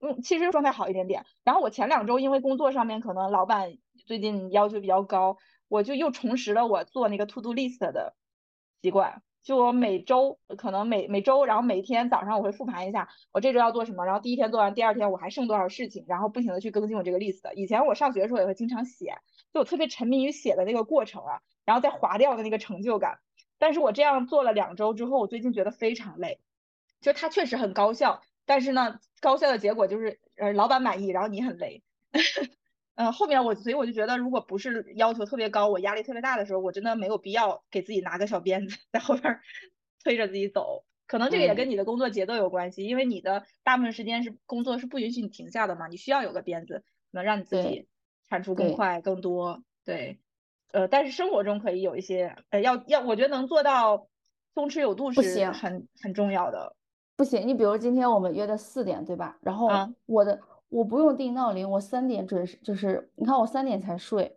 [0.00, 1.26] 嗯，其实状态好一点点。
[1.44, 5.36] 然后我前两周因为工作上面可能老板最近要求比较高，
[5.68, 8.14] 我就又重拾了我做那个 to do list 的
[8.82, 9.22] 习惯。
[9.42, 17.52] 就我每周可能每每周，然后每天早上我会复盘一下我这周要做什么，然后第一天做完，第二天我还剩多少事情，然后不停的去更新我这个 list。
[17.52, 19.18] 以前我上学的时候也会经常写，
[19.52, 23.18] 就我特别沉迷于写的那个过程啊，然后再划掉的那个成就感。
[23.58, 26.40] 但是我这样做了两周之后，我最近觉得非常累，
[27.02, 31.82] 就它确实很高效，但是呢，高效的结果就是呃老板满意，然后你很累。
[32.96, 39.40] 嗯，后面我所以我就觉得，如果不是要求特别高，我压力特别大的时候，我真的没有必要给自己拿个小鞭子在后边
[40.04, 40.84] 推着自己走。
[41.06, 47.88] 可能这个也跟你的工作节奏有关系，因为你的大部分时间是工作是不允许你停下的嘛，你需要有个鞭子能让你自己
[48.28, 49.62] 产出更快更多。
[49.84, 50.20] 对，
[50.72, 54.08] 呃，但是生活中可以有一些，呃，要要，我觉得能做到
[54.54, 56.74] 松弛有度是很很重要的。
[57.16, 59.36] 不行，你比如今天我们约的四点，对吧？
[59.42, 59.68] 然后
[60.06, 60.40] 我的。
[60.74, 64.36] 我不用定闹铃，我三点准时，就是你看我三点才睡。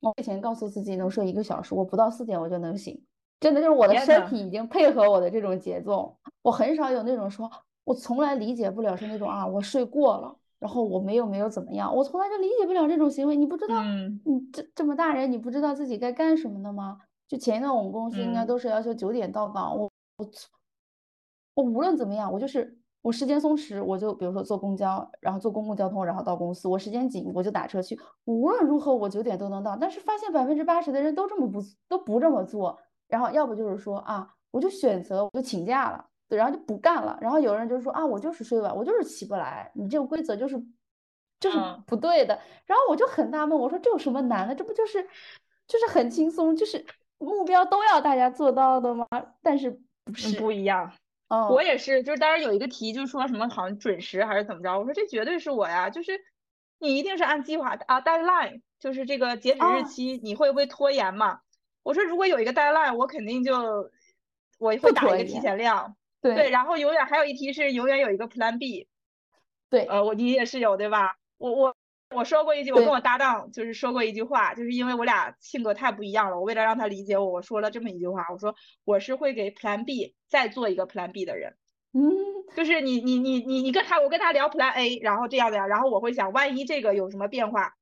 [0.00, 3.02] 我以前告诉自己能睡一个小时，我不到四点我就能醒，
[3.40, 6.14] 真的就是我的身体已经配合我的这种节奏。
[6.42, 7.50] 我很少有那种说，
[7.84, 13.34] 我从来理解不了是那种啊，我睡过了，然后我没有没有怎么样，我从来就理解不了这种行为。
[13.34, 17.00] 你不知道，你这这么大人，你不知道自己该干什么的吗？
[17.26, 20.30] 就前一段我们公司应该都是要求九点到岗，我我
[21.54, 22.76] 我无论怎么样，我就是。
[23.08, 26.68] 我时间松弛，我就比如说坐公交，然后坐公共交通，然后到公司。
[26.68, 27.98] 我时间紧，我就打车去。
[28.26, 29.74] 无论如何，我九点都能到。
[29.74, 37.16] 但是发现百分之八十的人都这么不都不这么做，然后要不就是说啊，我就选择我就请假了，对，然后就不干了。
[37.18, 39.72] 然后有人就说啊，我就是睡晚，我就是起不来。
[39.74, 40.62] 你这个规则就是
[41.40, 42.38] 就是不对的。
[42.66, 44.54] 然后我就很纳闷，我说这有什么难的？
[44.54, 45.02] 这不就是
[45.66, 46.84] 就是很轻松，就是
[47.16, 49.06] 目标都要大家做到的吗？
[49.40, 50.92] 但是不是不一样。
[51.50, 56.20] 我也是，就是当时有一个题，就是说什么好像准时还是怎么着，我说这绝对是我呀，就是
[56.78, 61.40] 你一定是按计划啊，deadline 就是这个截止日期，你会不会拖延嘛？
[61.82, 63.90] 我说如果有一个 deadline，我肯定就
[64.58, 65.96] 我会打一个提前量，
[66.34, 68.88] 对，然后永远还有一题是永远有一个 plan B，
[69.70, 71.16] 对，呃，我你也是有对吧？
[71.38, 71.76] 我我。
[72.10, 81.56] 我说过一句，我跟我搭档就是说过一句话，就是因为我俩性格太不一样了，我为了让他理解我，我说了这么一句话，我说我是会给 Plan B 再做一个 Plan B 的人，
[81.92, 82.00] 嗯，
[82.56, 87.74] 就是你你你你你跟他，我跟他聊 Plan A，然后这样的呀，然后我会想，万一这个有什么变化，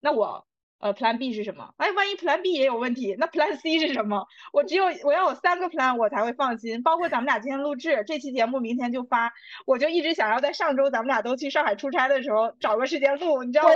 [0.00, 0.46] 那我
[0.84, 1.72] 呃 Plan B 是什么？
[1.78, 4.26] 哎，万一 Plan B 也有问题，那 Plan C 是什么？
[4.52, 6.82] 我只有我要有三个 Plan 我才会放心。
[6.82, 9.32] 包括咱们俩今天录制这期节目，明天就发，
[9.64, 13.74] 我就一直想要在上周咱们俩都去上海出差的时候找个时间录，你知道吗？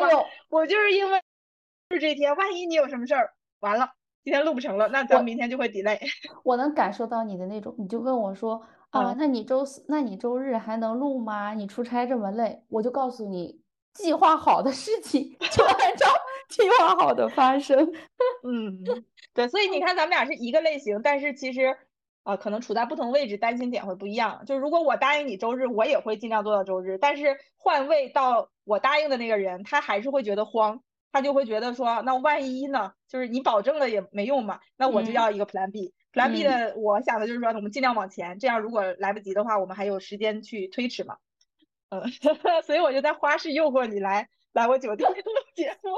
[0.51, 1.23] 我就是因为
[1.91, 3.89] 是这天，万一你有什么事儿，完了
[4.23, 5.99] 今天录不成了，那咱明天就会 delay。
[6.45, 8.63] 我能感受到你的那种，你就问我说。
[8.91, 11.55] 啊，那你周四，那你周日还能录吗？
[11.55, 13.63] 你出差这么累，我就告诉你，
[13.95, 16.07] 计划好的事情就按照
[16.51, 17.93] 计划好的发生。
[18.43, 18.83] 嗯，
[19.35, 21.77] 对，所以你看咱们俩是一个类型，但是其实
[22.23, 24.45] 啊，可能处在不同位置，担心点会不一样。
[24.47, 30.83] 就如果我答应你周日，我也会尽量做到周日，但是换位到我答应的那个人，他还是会觉得慌。
[31.11, 32.93] 他就会觉得说，那万一呢？
[33.09, 34.61] 就是你保证了也没用嘛。
[34.77, 35.95] 那我就要一个 Plan B。
[36.13, 41.17] Plan B 的，我想的就是说，我们尽量往前，这样如果来不及的话，我们还有时间去推迟嘛。
[41.89, 42.03] 嗯，
[42.63, 45.17] 所以我就在花式诱惑你来来我酒店录
[45.57, 45.91] 节目。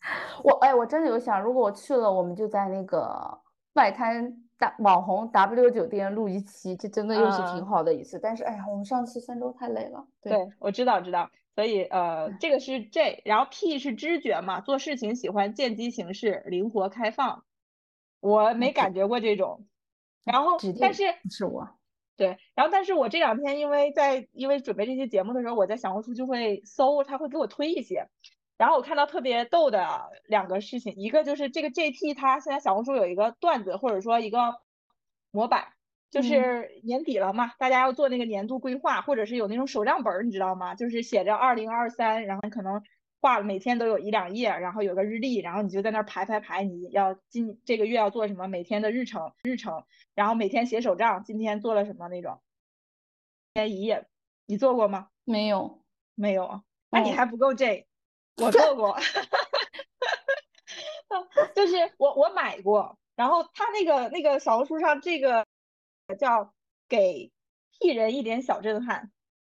[0.44, 3.38] 我哎，我真的有想，如果我去了，我们就在那个
[3.74, 8.18] 外滩大网红 W 酒店录一期，这真的又是挺好的一次。
[8.18, 10.06] 但是哎呀，我们上次三周太累了。
[10.22, 11.30] 对，我知道知道。
[11.54, 17.44] 所以呃，这个是 J，然后 P 是知觉嘛，做事情喜欢见机行事，灵活开放。
[18.20, 19.66] 我没感觉过这种，
[20.24, 21.68] 然后但是是我，
[22.16, 28.08] 对，然后但是我这两天因为在因为准备这期节目的时候，我在小红书就会搜，他会给我推一些，
[28.58, 34.60] 然后我看到特别逗的两个事情，一个就是这个 JT 他现在小红书有一个段子或者说一个
[35.30, 35.68] 模板。
[36.10, 40.74] 就是年底了嘛，大家要做那个年度规划，或者是有那种手账本儿，你知道吗？
[40.74, 42.82] 就是写着二零二三，然后可能
[43.20, 52.40] 画了每天都有一两页，然后有个日历，然后你就在那儿排排排，你要今这个月要做什么，每天的日程日程，然后每天写手账，今天做了什么那种。
[53.52, 54.06] 一天一页，
[54.46, 55.08] 你做过吗？
[55.24, 57.86] 没有，没有啊，那你还不够 J，
[58.38, 58.98] 我做过，
[61.54, 65.46] 就是我我买过，然后他那个那个小红书上这个。
[66.18, 66.54] 叫
[66.88, 67.30] 给
[67.78, 69.12] 屁人一点小震撼，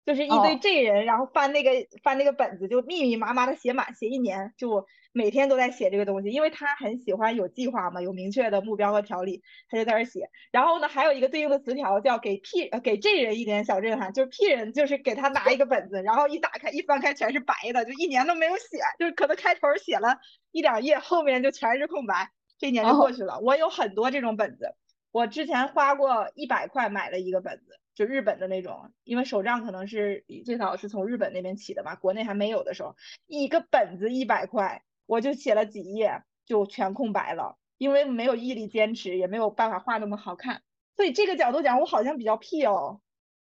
[0.07, 10.29] 就是一堆这人，然后翻那个翻那个本子，就密密麻麻的写满，写一年，就每天都在写这个东西，因为他很喜欢有计划嘛，有明确的目标和条理，他就在那写。
[10.53, 20.19] 然后呢，还有一个对应的词条叫给 P 呃给这人一点小震撼，就是 P 人就是给他拿一个本子，然后一打开一翻开全是白的，就一年都没有写，就是可能开头写了
[20.53, 23.41] 一两页，后面就全是空白，这一年就过去了。
[23.41, 24.75] 我有很多这种本子。
[25.11, 32.95] 我之前花过一百块买了一个本子，就日本的那种，因为手账可能是最早是从日本那边起的吧，国内还没有的时候，
[33.27, 40.63] 一个本子一百块，我就写了几页就全空白了，因为没有毅力坚持，也没有办法画那么好看。
[40.95, 43.01] 所以这个角度讲，我好像比较屁哦。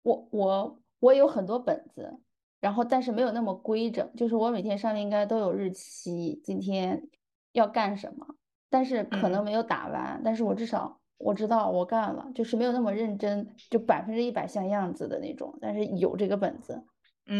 [0.02, 2.18] 我我我有很多本子，
[2.60, 7.08] 然后但是没有那么规整，就是我每天上面应该都有日期，今天
[7.52, 8.26] 要干什么，
[8.68, 10.98] 但是可能没有打完，但是我至少。
[11.24, 15.56] 我知道我干了，就是没有那么认真，就百分之一百像样子的那种。
[15.60, 16.84] 但是有这个本子，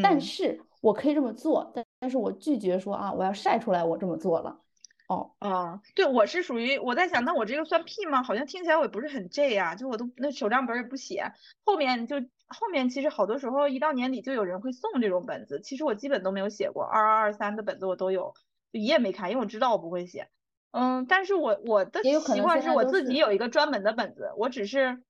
[0.00, 4.58] 但是我可以这么做，但但是我拒绝说啊，我要晒出来我这么做了。
[5.06, 8.24] 哦，啊，对，我是属于我在想，那我这个算屁吗？
[8.24, 11.32] 好像听起来我也不是很 J 呀，就我都那手账本也不写，
[11.64, 12.16] 后面就
[12.48, 18.34] 后面其实好多时候一到年底就有人会送这种本子，其实我基本都没有写过，二二二三的本子我都有，
[18.72, 20.26] 就一页没看，因为我知道我不会写。
[20.72, 25.00] 嗯，但是我我的习惯是我自己有一个专门的本子，我只是，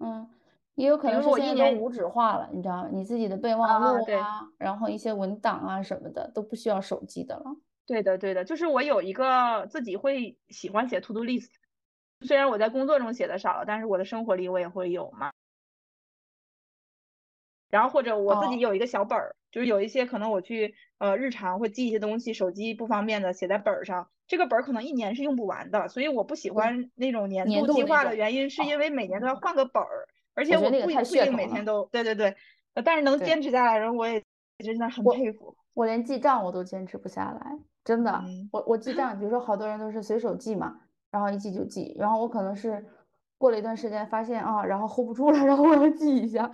[0.00, 0.28] 嗯，
[0.80, 2.88] 也有可能是我一年无纸化了，你知道吗？
[2.90, 7.44] 你自己的备忘录啊，然后一些文档啊什么的都不需要手机的了。
[7.86, 11.50] 对的，对的，就是我有一个自己会喜欢写 to do list，
[12.22, 15.30] 虽然我在工作中写的少了，但是我的生活里我也会有嘛。
[17.68, 24.08] 然后或者我自己有一个小本儿，就是有一些可能我去呃日常会记一些东西，手机不方便的写在本儿上。
[24.26, 30.08] 这个本儿可能一年是用不完的，所以我不喜欢那种年度计划的原因，是因为每年都要换个本儿，
[30.40, 32.34] 而且我不不一定每天都对对对，
[32.82, 34.24] 但是能坚持下来的人我也
[34.64, 35.54] 真的很佩服。
[35.74, 38.22] 我连记账我都坚持不下来，真的。
[38.50, 42.86] 我我记账，比如说好多人都是随手记嘛，然后一记就记，然后我可能是
[43.36, 46.50] 过了一段时间发现啊，然后 hold 不住了， 然后我要记一下。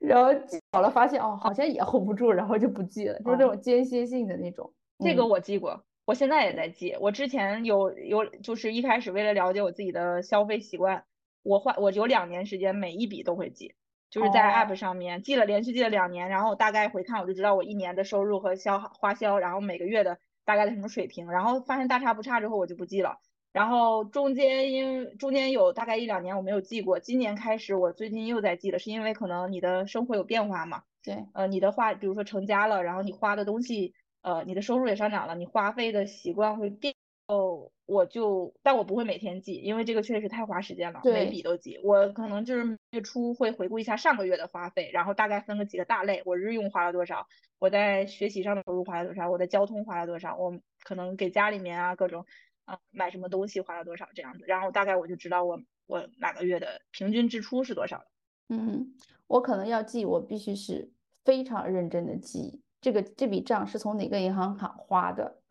[0.00, 4.72] 然后记好了，发现哦，好像也 hold 不住，然后就不记了，就是那种间歇性的那种。
[4.98, 6.96] 这个我记过，我现在也在记。
[7.00, 11.04] 我之前有有，就是一开始为了了解我自己的消费习惯，
[11.48, 13.72] 我花我有两年时间，每一笔都会记，
[14.10, 23.16] 就是在 app 上面记了，连续记了两年，然后大概回看，我就知道我一年的收入和消花销，然后每个月的大概的什么水平，然后发现大差不差之后，我就不记了。
[23.50, 30.82] 然后中间因中间有大概一两年我没有记过，今年开始我最近又在记了，是因为可能你的生活有变化嘛？
[31.02, 36.94] 对，呃，你的话，比如说成家了，然后你花的东西，呃，你的收入也上涨了，你花费的习惯会变。
[37.28, 41.78] 哦，我就，但我不会每天记，因为这个确实太花时间了，每笔都记。
[41.84, 47.26] 我可能就是月初会回顾一下上个月的花费，然后大概分个几个大类，我日用花了多少，
[47.58, 52.24] 我在学习上的投入花了多少，我的交通花了多少，我可能给家里面啊各种
[52.64, 58.04] 啊买什么东西花了多少这样子，然后大概我就知道我我哪个月的平均支出是多少了。
[58.48, 58.94] 嗯，
[59.26, 60.90] 我可能要记，我必须是
[61.26, 65.42] 非常认真的记这个这笔账是从哪个银行卡花的。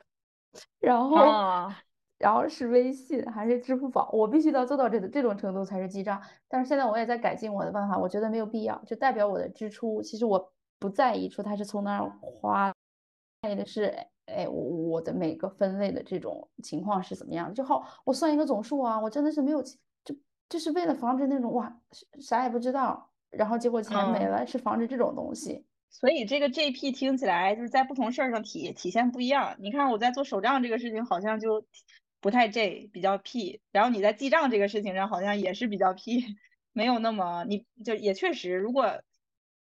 [0.80, 1.18] 然后，
[2.18, 4.10] 然后是微信还是支付宝？
[4.12, 6.22] 我必须要做到这这种程度才是记账。
[6.48, 10.02] 但是现在我也在改进我的办法，我觉得没有必要，就代表我的支出。
[10.02, 12.74] 其实我不在意说它是从哪儿花，
[13.42, 13.94] 在意的是，
[14.26, 17.86] 哎，我我的每个分类的这种情况是怎么样的就好。
[18.04, 20.16] 我算一个总数啊，我真的是没有，就
[20.50, 21.80] 就是为了防止那种哇
[22.20, 25.66] 啥也不知道，然后结果钱没了，是防止这种东西。
[25.90, 29.56] 所以这个 J P 听起来就是在不同事儿上体体现不一样。
[29.60, 31.66] 你看我在做手账这个事情好像就
[32.22, 33.62] 不太 J，比较 P。
[33.72, 36.24] 然后你在记账这个事情上好像也是比较 P，
[36.72, 39.02] 没有那么你就也确实，如果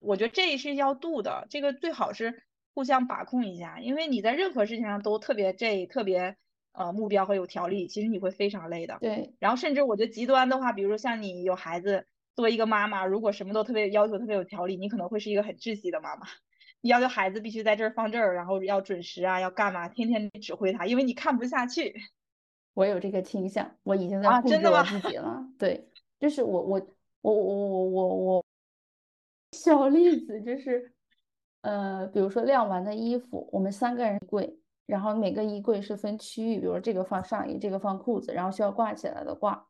[0.00, 2.42] 我觉得这是要度的，这个最好是
[2.74, 3.78] 互相把控一下。
[3.78, 6.36] 因为你在任何事情上都特别 J，特别
[6.72, 8.98] 呃目标和有条理，其实你会非常累的。
[9.00, 9.34] 对。
[9.38, 12.06] 然后甚至我觉得极端的话，比如说像你有孩子。
[12.34, 16.26] 作为一个妈妈，如果什么都特别要求特别有条理，你可能会是一个很窒息的妈妈。
[16.80, 21.94] 你要求孩子必须在这儿放这儿，然后要准时啊，要干嘛，天天指挥他，因为你看不下去。
[22.74, 25.46] 我有这个倾向，我已经在控制我自己了。
[25.56, 26.86] 对，就是我我
[27.20, 28.44] 我我我我我
[29.52, 30.92] 小例子就是，
[31.60, 39.68] 呃，比如说晾完的衣服，我们三个人衣柜，然后每个衣柜是分区域，比如说这个放上衣，这个放裤子，然后需要挂起来的挂。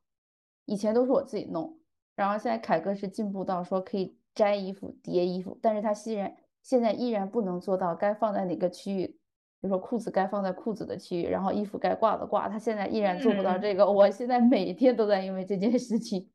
[0.65, 1.79] 以前都是我自己弄。
[2.17, 9.17] 然后现在凯哥是进步到说可以摘衣服叠衣服，但是他依然现在依然不能做到该放在哪个区域，比
[9.62, 13.91] 如说裤子该放在裤子的区域，然后衣服该挂的挂，他现在依然做不到这个。
[13.91, 16.29] 我现在每天都在因为这件事情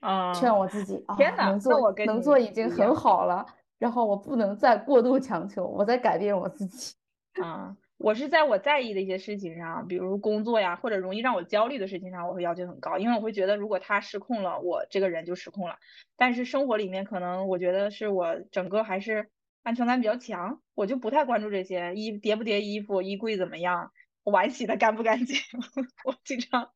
[0.00, 3.44] 啊 劝我自己啊，天哪，能做能做已经很好了，
[3.78, 6.94] 然后我不能再过度强求，我在改变我自己
[7.42, 7.76] 啊。
[8.04, 15.76] 我是在我在意的一些事情上，比如工作呀，或者容易让我焦虑的事情上，我会要求很高，因为我会觉得如果他失控了，我这个人就失控了。
[16.14, 19.30] 但是生活里面可能我觉得是我整个还是
[19.62, 23.90] 安全感比较强，我就不太关注这些衣叠不叠衣服，衣柜怎么样，
[24.24, 25.38] 碗洗的干不干净。
[26.04, 26.72] 我经常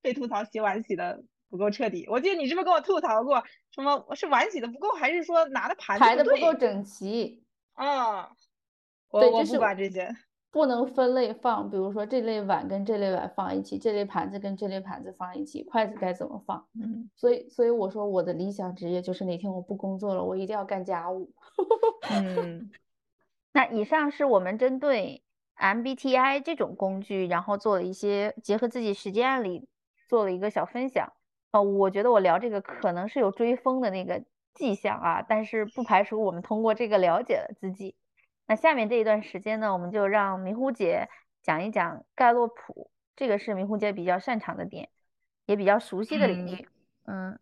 [0.00, 2.08] 被吐槽洗碗洗的不够彻底。
[2.08, 7.44] 我记得你是不是跟我吐槽过，什么是碗洗的不够，还是说拿的盘排的不够整齐？
[7.74, 8.30] 啊，
[9.10, 10.12] 我我不管这些。
[10.52, 16.64] 不能分类放，比如说这类碗跟这类碗放一起，这类盘子跟这类盘子放一起，筷子该怎么放？
[16.78, 21.32] 嗯，所以所以我说我的理想职业就是哪天我不工作了，我一定要干家务。
[22.12, 22.70] 嗯，
[23.52, 25.22] 那以上是我们针对
[25.56, 29.66] MBTI 这种工具，然后做了一些结合自己实际案例
[30.06, 31.10] 做了一个小分享。
[31.52, 34.22] 呃，我觉得我聊这个可能是有追风的那个
[34.52, 37.94] 迹象啊，但是不排除我们通过这个了解了自己。
[38.52, 41.08] 那下面这一段时间呢，我们就让明湖姐
[41.42, 44.90] 讲一讲盖洛普，这个是明湖姐比较擅长的点，
[45.46, 46.68] 也比较熟悉的领域。
[47.06, 47.38] 嗯，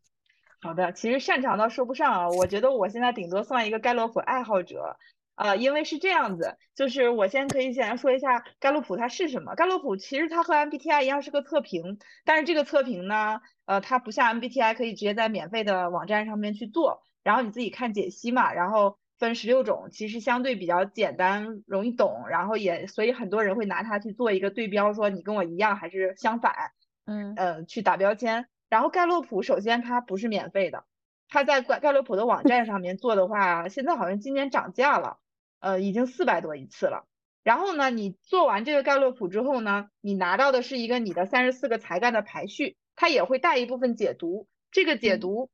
[0.62, 4.98] 好的，其实擅长倒说不上啊，我觉得我现在顶多算一个盖洛普爱好者
[5.34, 9.56] 啊，因为是这样子，就是我先可以简单说一下盖洛普它是什么。
[9.56, 18.99] 盖洛普其实它和 MBTI 一样是个测评，但是这个测评呢，呃，它不像 MBTI 可以直接在免费的网站上面去做，然后你自己看解析嘛，然后。
[19.20, 26.72] 分十六种，其实相对比较简单，容易懂，然后也所以很多人会拿它去做一个对标，说你跟我一样还是相反，
[27.04, 28.46] 嗯呃去打标签。
[28.70, 30.84] 然后盖洛普首先它不是免费的，
[31.28, 35.18] 它在盖盖洛普的网站上面做的话，现在好像今年涨价了，
[35.60, 37.06] 呃已经四百多一次了。
[37.44, 45.50] 然后呢，你做完这个盖洛普之后呢，你拿到的是一个你的三十四个才干的排序，它也会带一部分解读，这个解读。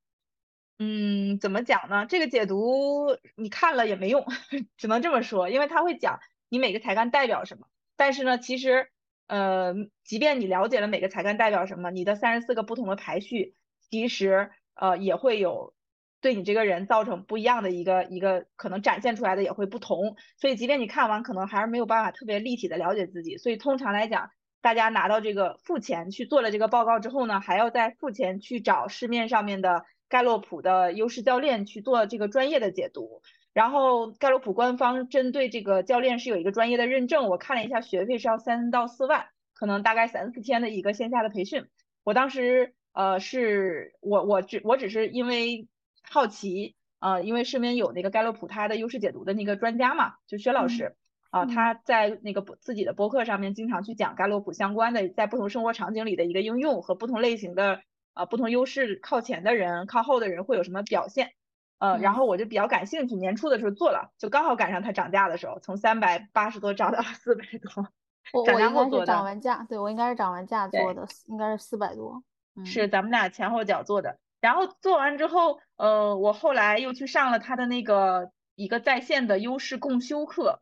[0.79, 2.05] 嗯，怎么讲呢？
[2.07, 4.27] 这个解读你看了也没用，
[4.77, 6.20] 只能这么说，因为他会讲
[6.51, 7.66] 你每个才干代表什么。
[7.97, 8.91] 但是呢，其实，
[9.27, 9.72] 呃，
[10.05, 13.55] 即便你了解了每个才干代表什么，你的三十四个不同的排序，
[13.91, 15.72] 其实呃也会有
[16.20, 20.16] 对你这个人造成不一样的一个一个可能展现出来的也会不同。
[20.37, 23.39] 所以，即便你看完，可能还是没有办法特别立体的了解自己。
[23.39, 24.29] 所以，通常来讲，
[24.61, 29.87] 大家拿到这个付钱去做了这个报告之后呢，还要再付钱去找市面上面的。
[30.09, 41.66] 盖洛普的优势教练去做这个专业的解读，然后盖洛普官方针对这个教练是有一个专业的认证，我看了一下学费是要三到四万，可能大概三四天的一个线下的培训。
[42.04, 45.68] 我当时呃是我我只我只是因为
[46.02, 50.94] 好奇呃，因为身边有那个盖洛普他的优势解读的那个专家嘛，就薛老师
[51.30, 57.80] 啊，他在那个自己的博客上面经常去讲盖洛普相关的在不同生活场景里的一个应用和不同类型的
[58.16, 61.30] 啊不同优势靠前的人靠后的人会有什么表现。
[61.78, 67.86] 呃，然后我就比较感兴趣，年初的时候做了，就刚好赶上它涨价的时候，从三百八十多涨到了四百多。
[68.32, 72.24] 我我应该是涨完价，对我应该是涨完价做的，应该是四百多。
[72.64, 74.18] 是咱们俩前后脚做的。
[74.40, 80.60] 然后做完之后，呃，我后来又去上了他的那个一个在线的优势共修课，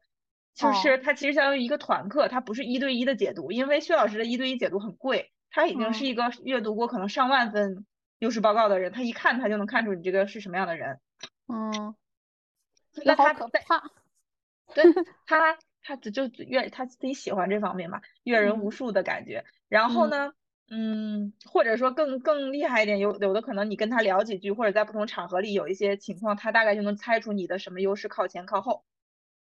[0.55, 7.87] 就是它其实相当于一个团课，它不是一对一的解读，因为薛老师的一对一解读很贵，他已经是一个阅读过可能上万份
[8.19, 10.99] 优势报告的人，他一看他就能看出你这个是什么样的人。
[11.47, 11.95] 嗯，
[13.05, 13.91] 那他可怕。
[14.75, 14.83] 对
[15.27, 19.45] 他，他就就阅他自己喜欢这方面嘛，阅人无数的感觉。
[19.69, 20.33] 然后呢，
[20.69, 28.85] 嗯，或者说更更厉害一点，有有的可能你跟他聊几句，或者在不同场合里有一些情况，他大概就能猜出你的什么优势靠前靠后。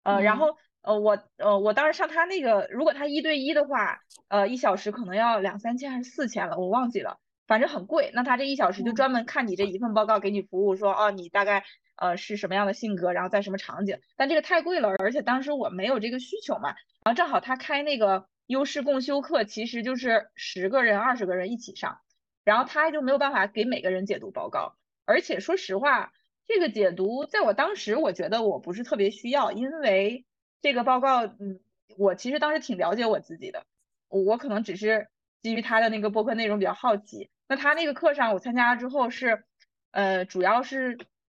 [0.05, 0.57] 呃，然后
[0.89, 7.18] 呃我呃我当时上他那个，如果他一对一的话，呃一小时可能要两三千还是四千了，我忘记了。
[7.47, 11.64] 反正很贵，那他这一小时就专门看你这一份报告给你服务，说哦你大概
[11.97, 16.70] 呃是什么样的性格，然后在什么场景，但这个太贵了，而且当时我没有这个需求嘛，
[17.05, 21.99] 然后正好他开那个优势共修课，其实就是十个人二十个人一起上，
[22.45, 26.12] 然后他就没有办法给每个人解读报告，而且说实话，
[26.47, 30.26] 这个解读在我当时我觉得我不是特别需要，因为
[30.61, 31.61] 这个报告嗯
[31.97, 33.67] 我其实当时挺了解我自己的，
[34.09, 35.09] 我可能只是
[35.43, 37.31] 基于他的那个播客内容比较好奇。
[37.49, 39.45] 那他那个课上我参加了之后是，
[39.91, 40.99] 呃，主要是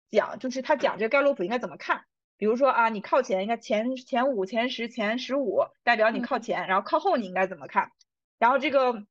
[0.09, 2.05] 讲，就是他讲这个盖洛普应该怎么看，
[2.37, 7.91] 比如说啊，你靠前应该前前五、前十、前十五代表你靠前，然后靠后你应该怎么看，
[8.39, 9.05] 然后这个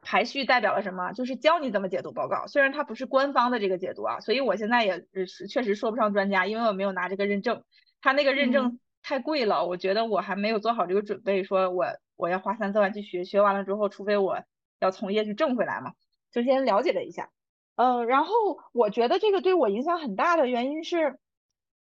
[0.00, 1.12] 排序代表了什么？
[1.12, 2.46] 就是教你怎么解读报告。
[2.46, 7.62] 虽然它不是官方的这个解读啊，所以我现在也是确实说不上专家，因为我没有拿这个认证，
[8.02, 11.84] 他那个认证太贵了，我觉得我还没有做好这个准备，说我
[12.16, 14.42] 我要花三四万去学，学完了之后，除非我
[14.80, 15.92] 要从业去挣回来嘛。
[16.32, 17.30] 就先了解了一下，
[17.76, 18.34] 嗯，然后
[18.72, 21.20] 我觉得这个对我影响很大的原因是，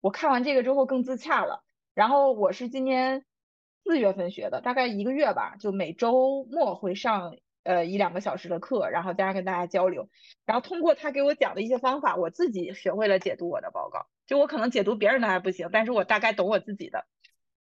[0.03, 1.65] 我看完这个之后更自洽了。
[1.95, 3.25] 然后我是今年
[3.85, 10.09] 四月份学的，大概一个月吧，就每周末会上呃一两个小时的课，然后加上跟大家交流，
[10.47, 14.07] 然后通过他给我讲的一些方法，我自己学会了解读我的报告。
[14.27, 17.07] 就我可能解读别人的还不行，但是我大概懂我自己的，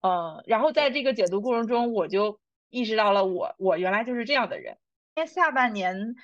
[0.01, 2.39] 嗯，然后在这个解读过程中，我就
[2.69, 4.77] 意识到了我我原来就是这样的人。
[5.15, 6.15] 因为下半年。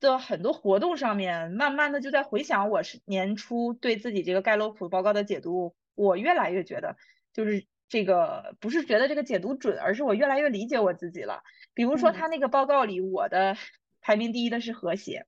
[0.00, 6.96] 的很多活动上面，慢慢的就在回想我是年初对自己这个盖洛普报告的解读，我越来越觉得
[7.32, 11.42] 就是这个不是觉得这个解读准，而是我越来越理解我自己了。
[11.74, 13.54] 比如说他那个报告里，我的
[14.00, 15.26] 排名第一的是和谐，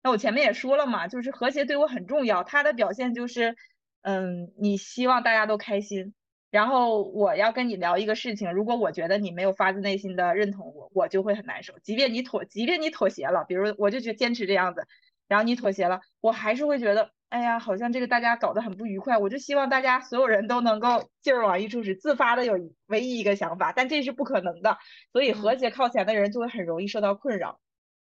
[0.00, 3.56] 那我前面也说了嘛，就是和谐对我很重要，它的表现就是，
[4.02, 6.14] 嗯，你希望大家都开心。
[6.52, 11.80] 然后我要跟你聊一个事情，如果我觉得你没有发自内心的认同我，我就会很难受。
[11.82, 14.86] 即便你妥，即便你妥协了，比如我就觉坚持这样子，
[15.28, 19.18] 然后你妥协了，我还是会觉得，哎呀，好像这个大家搞得很不愉快。
[19.18, 22.54] 我就希望大家所有人都能够劲儿往一处使，自发的有
[22.86, 24.78] 唯一一个想法，但这是不可能的。
[25.12, 27.60] 所以和谐靠前的人就会很容易受到困扰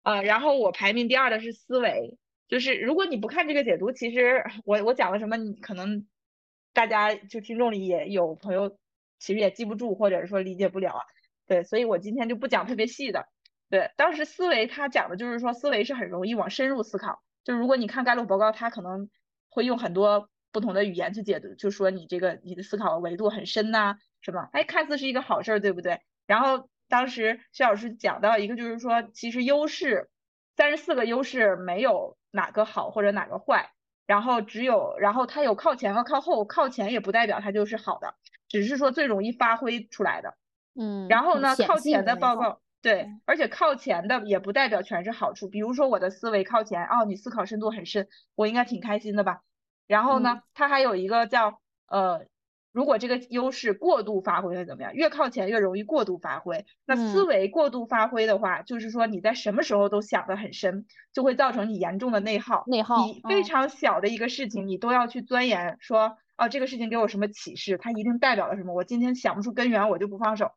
[0.03, 0.23] 啊。
[0.23, 6.07] 然后我排名第二的是思维，就是如果你不看这个解读，其实我我讲了什么，你可能。
[6.77, 8.77] 大家就听众里也有朋友，
[9.21, 11.03] 其实也记不住，或者说理解不了啊。
[11.47, 13.29] 对，所以我今天就不讲特别细的。
[13.75, 17.25] 对，当时思维他讲的就是说，思维是很容易往深入思考。
[17.43, 19.11] 就如果你看盖洛报告，他可能
[19.49, 24.49] 会用很多不同的语言去解读，就说你这个你的思考维度很深呐，什么？
[24.53, 26.03] 哎，看似是一个好事儿，对不对？
[26.29, 30.09] 然后当时薛老师讲到一个，就是说其实优势
[30.57, 33.73] 三十四个优势没有哪个好或者哪个坏。
[34.07, 38.15] 然后只有，然后它有靠前和靠后，靠前也不代表它就是好的，
[38.49, 40.37] 只是说最容易发挥出来的。
[40.79, 41.09] 嗯。
[41.09, 45.49] 然后呢，靠前的报告，对，而且靠前的也不代表全是好处。
[45.49, 48.07] 比如说我的思维靠前，哦，你思考深度很深，
[48.37, 49.41] 我应该挺开心的吧？
[49.87, 52.27] 然后呢，它还有一个叫呃。
[52.75, 54.93] 如果这个优势过度发挥会怎么样？
[54.95, 56.67] 越靠前越容易过度发挥。
[56.85, 62.65] 那思维过度发挥的话，就是说你在什么时候都想得很深，就会造成你严重的内耗。
[62.67, 63.07] 内耗。
[63.07, 67.79] 你非常小的一个事情，你都要去钻研，说哦，这个事情给我什么启示？
[67.79, 68.75] 它一定代表了什么？
[68.75, 70.51] 我今天想不出根源，我就不放手，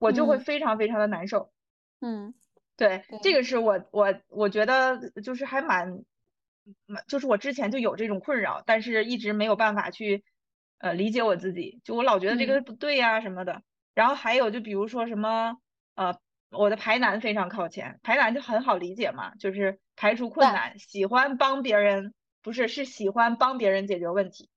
[0.00, 1.52] 我就会非常非常的难受。
[2.00, 2.34] 嗯，
[2.76, 6.04] 对，这个是我我我觉得就是还蛮
[6.86, 10.24] 蛮，就是我之前就有这种困扰，但是一直没有办法去。
[10.82, 13.60] 呃，理解我自己，就我老觉得这个不对呀什么的。
[13.92, 15.58] 然后还有就比如说什么，
[15.94, 16.16] 呃
[16.50, 24.48] 我的排难非常靠前，排难就很好理解嘛，就是排除困难，喜欢帮别人，不是是喜欢帮别人解决问题。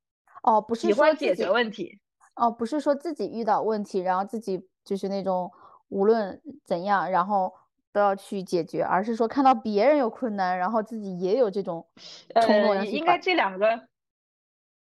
[0.44, 2.00] 哦，不是喜欢解决问题。
[2.36, 5.52] 哦，不是说自己遇到问题，然后自己就是那种
[5.94, 7.54] 无论怎样，然后
[7.92, 11.88] 都要去解决，而是说看到别人有困难，然后自己也有这种
[12.34, 13.88] 冲动呃，应该这两个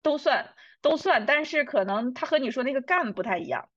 [0.02, 0.48] 都算
[0.80, 3.68] 都算，但是可能他和你说那个干不太一样，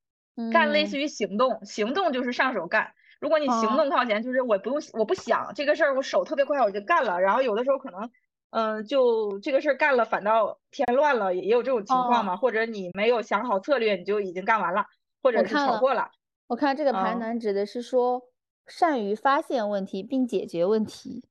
[0.54, 2.94] 干类似于行动，行动就是上手干。
[3.20, 7.20] 如果你行动靠前，就是我不用我不想这个事儿，我手特别快我就干了。
[7.20, 8.10] 然后有的时候可能，
[8.52, 12.38] 嗯，就这个事儿干了，反倒添乱了，也有这种情况嘛。
[12.38, 14.86] 或者你没有想好策略，你就已经干完了，
[15.24, 16.12] 或者是闯祸了。
[16.48, 18.22] 我看这个排难指的是说
[18.66, 21.24] 善于发现问题并解决问题。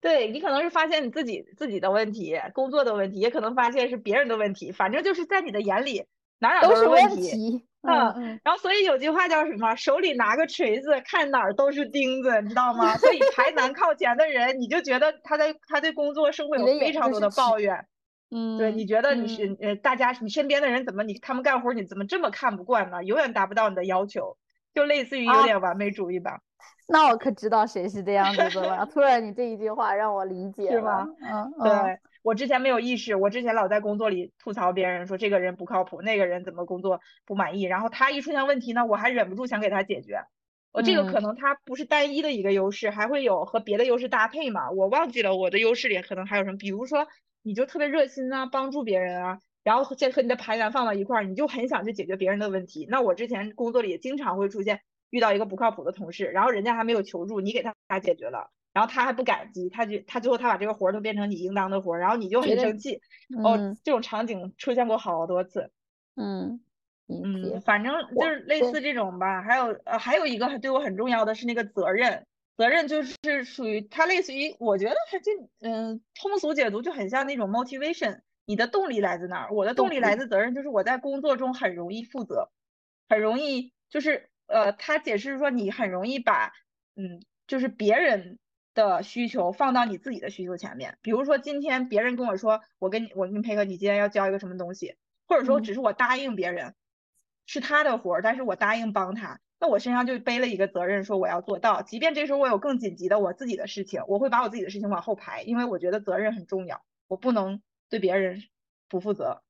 [0.00, 6.04] 对你可能是发现你自己自己的问题、工作的问题，也可能发现是别人的问题，反正就是在你的眼里
[6.38, 7.64] 哪哪都是问题。
[7.82, 9.74] 嗯，然后所以有句话叫什么？
[9.76, 12.96] 手里拿个锤子，看哪儿都是钉子，你知道吗？
[12.98, 17.86] 所以排难靠前的人，你就觉得他在他对工作生活有非常多的抱怨。
[18.30, 23.02] 嗯，对，你觉得你是呃，大家你身边的人怎么你他们干活你怎么这么看不惯呢？
[23.04, 24.36] 永远达不到你的要求，
[24.78, 26.40] 就类似于有点完美主义吧。
[26.86, 28.86] 那我可知道谁是这样子的了。
[28.86, 31.04] 突然你这一句话让我理解是吧？
[31.20, 31.98] 嗯，对。
[32.22, 40.22] 我之前没有意识，我之前老在工作里吐槽别人，说这个人不靠谱，那个人怎么工作不满意，然后他一出现问题呢，我还忍不住想给他解决。
[40.70, 44.70] 我这个可能他不是单一的一个优势，还会有和别的优势搭配嘛？
[44.70, 47.08] 我忘记了我的优势里可能还有什么，比如说
[47.42, 49.38] 你就特别热心啊，帮助别人啊，
[49.68, 52.86] 然后再和你的排难放到一块儿，你就很想去解决别人的问题。
[52.88, 58.48] 那我之前工作里也经常会出现遇到一个不靠谱的同事，然后人家还没有求助，你给他他解决了。
[58.72, 62.98] 然后他还不感激，他就他最后他把这个活儿都变成你应当的活儿，然后你就很生气。
[63.44, 65.70] 哦，这种场景出现过好多次。
[66.16, 66.60] 嗯
[67.08, 69.42] 嗯，反正就是类似这种吧。
[69.42, 79.52] 还有呃，还有一个对我很重要的是那个责任，责任就是属于它类似于，我觉得它这嗯通俗解读就很像那种 motivation，你的动力来自哪儿？
[79.52, 82.50] 我的动力来自责任，就是我在工作中很容易负责，
[83.06, 86.52] 很容易就是呃，他解释说你很容易把
[86.96, 88.38] 嗯就是别人。
[88.74, 94.94] 的需求放到你自己的需求前面，比如说今天别人跟我说，我跟你我跟你配合，你今天要交一个什么东西，
[95.26, 96.76] 或者说只是我答应别人，
[97.44, 108.42] 是他的活儿，但是我答应帮他，那我身上就背了一个责任，说我要做到，即便这时候我有更紧急的我自己的事情，我会把我自己的事情往后排，因为我觉得责任很重要，我不能对别人
[108.88, 109.42] 不负责。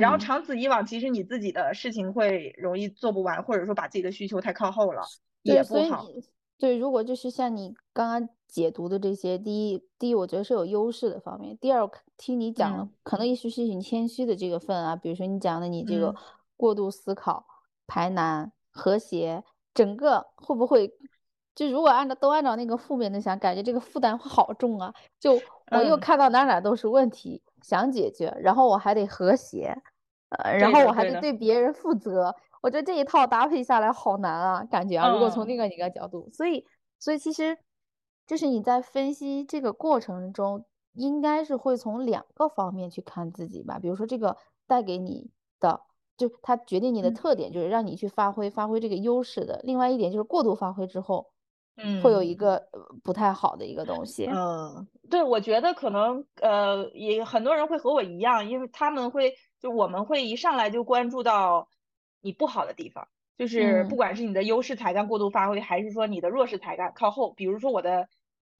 [0.00, 5.02] 然后长此以往，其实你自己的事情会容易做不完，或者说把自己的需求太靠后了，
[5.42, 6.04] 也不好。
[6.58, 16.14] 对，如果就是像你刚刚解读的这些，第一，第一，我觉得是有优势的方面；第二，听你讲了，可能也许是你谦虚的这个份啊，比如说你讲的你这个
[16.56, 17.46] 过度思考、
[17.86, 20.92] 排难、和谐，整个会不会
[21.56, 24.94] 就如果按照都按照那个负面的想，感觉这个负担会好重啊！
[25.18, 25.32] 就
[25.72, 29.74] 我又看到哪哪都是问题，想解决，然后我还得和谐，
[30.28, 32.36] 呃，然后我还得对别人负责。
[32.60, 36.66] 我觉得这一套搭配下来好难啊，感觉啊，如果从另外一个角度，所以，
[36.98, 37.56] 所以其实
[38.26, 43.78] 就是你在分析这个过程中，应该是会从两个方面去看自己吧。
[43.80, 44.36] 比如说这个
[44.66, 45.80] 带给你的，
[46.18, 49.60] 就它决定你的特点，就是让你去发挥发挥这个优势的。
[49.62, 51.30] 另外一点就是过度发挥之后，
[51.76, 52.68] 嗯，会有一个
[53.04, 54.26] 不太好的一个东西。
[54.26, 61.68] 嗯，对，我觉得可能呃，也很多人会和我一样，因为他们会就我们会一上来就关注到。
[62.22, 63.06] 你不好的地方，
[63.38, 67.32] 就是不管是你的优势才干过度发挥，还是说你的弱势才干靠后。
[67.34, 68.08] 比如说我的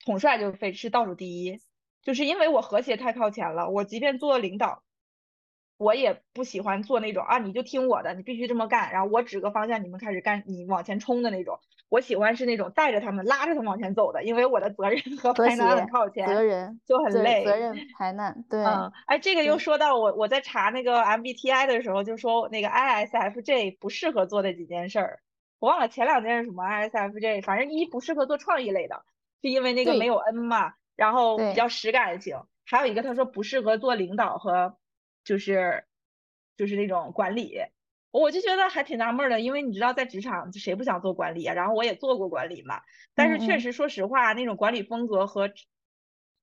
[0.04, 1.58] 统帅就非是倒数第一，
[2.00, 3.68] 就是因为我和谐太靠前了。
[3.70, 4.84] 我即便做领导。
[5.78, 11.58] 我也不喜欢做那种啊，你就听我的，你必须这么干，然后我指个方向，你们开始干，你往前冲的那种。
[11.88, 17.44] 我喜欢是那种带着他们，拉着他们往前走的，因为我的责任 和排难很靠前，责任就很累。
[17.44, 18.64] 责任排难， 对。
[18.64, 25.20] 嗯，哎，这个又说到我我在查那个 MBTI 的时候，就说那个 ISFJ 不适合做的几件事儿，
[25.60, 29.04] 我忘了前两件是什么 ISFJ，反正一不适合做创意类的，
[29.42, 32.36] 是因为那个没有 N 嘛，然后比较实感型。
[32.64, 34.76] 还有一个他说不适合做领导和。
[35.26, 35.82] 就是
[36.56, 37.58] 就是那种管理，
[38.10, 41.54] 我就觉得还挺纳闷的，因为你知道在职场谁不想做管理啊？
[41.54, 42.80] 然后我也做过管理嘛，
[43.14, 45.50] 但是确实说实话，那种管理风格和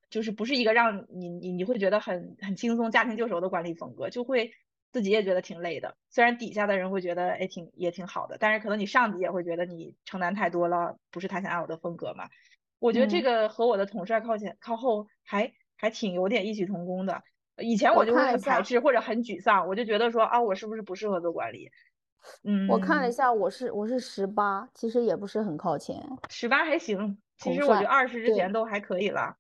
[0.10, 4.52] 就是不是一个让你你你会觉得很很轻松、驾轻就熟的管理风格，就会
[4.92, 5.98] 自己也觉得挺累的。
[6.10, 12.30] 虽然底下的人会觉得哎挺也挺好的，但是可能你上级也会觉得你承担太多了，不是他想要的风格嘛。
[12.78, 17.24] 我觉得这个和我的统帅靠前靠后还还挺有点异曲同工的。
[17.58, 21.70] 以前我就会很排斥或者很沮丧，我就觉得说啊，我是不是不适合做管理？
[22.44, 26.02] 嗯，我看了一下，我是我是十八，其实也不是很靠前。
[26.30, 29.36] 十八还行，其实我觉得二十之前都还可以了。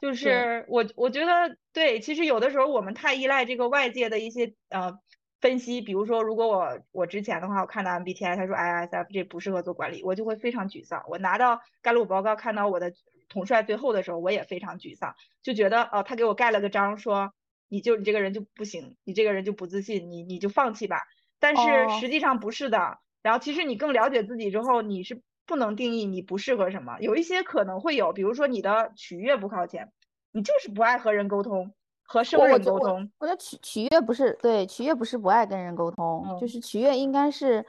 [0.00, 4.96] 就是我我觉得对，其实有的时候我们太依赖这个外界的一些呃
[5.40, 11.02] 分析，比如说如果我我之前的话，我看到 MBTI 他说 ISFJ 不适合做管理，我就会非常沮丧。
[11.08, 12.92] 我拿到盖洛普报告看到我的
[13.28, 15.12] 统帅最后的时候，我也非常沮丧，
[15.42, 17.32] 就觉得哦，他给我盖了个章说
[17.68, 21.02] 你就你这个人就不行，你这个人就不自信，你你就放弃吧。
[21.38, 22.98] 但是哦实际上不是的。
[23.22, 29.92] 然后其实你更了解自己之后，你是不能定义你不适合什么，有一些可能会有，比如说你的取悦不靠前，
[30.32, 33.10] 你就是不爱和人沟通，和生我我觉我人沟通。
[33.18, 37.66] 我觉得取取悦不是对取悦不是不爱跟人沟通，就嗯是取悦应该是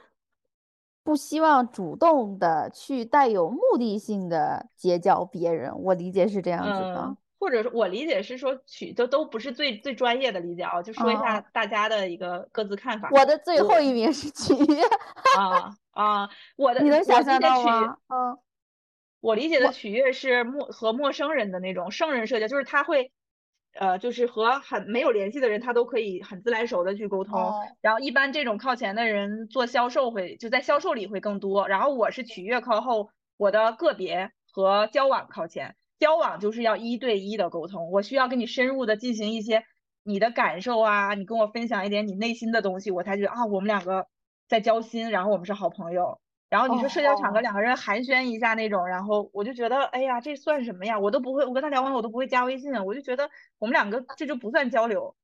[1.02, 13.08] 不希望主动的去带有目的性的结交别人，我理解是这样子的嗯。，或者说我理解是说取都都不是最最专业的理解啊，就说一下哦大家的一个各自看法。
[13.10, 14.84] 我的最后一名是取悦，
[15.38, 17.96] 啊啊，我的你能我想象到吗？
[18.08, 18.38] 嗯，
[19.20, 23.10] 我理解的我取悦是陌和陌生人的那种圣人社交，就是他会，
[23.72, 27.40] 呃，就是和很没有联系的人，他都可以很自来熟的去沟通。
[27.40, 31.66] 哦然后一般这种靠前的人做销售会就在销售里会更多。
[31.68, 35.74] 然后我是取悦靠后，我的个别和交往靠前。
[36.00, 39.62] 交往就是要一对一的沟通，我需要跟你深入的进行一些
[40.02, 44.08] 你的感受啊，你跟我分享一点你内心的东西，我才觉得啊，我们两个
[44.48, 46.18] 在交心，然后我们是好朋友。
[46.48, 50.98] 然后你说社交场合哦两个人寒暄一下那种，然后我就觉得，哎呀，这算什么呀？
[50.98, 53.30] 我都不会，我跟他聊完我都不会加微信，我就觉得
[53.60, 55.14] 我们两个这就不算交流。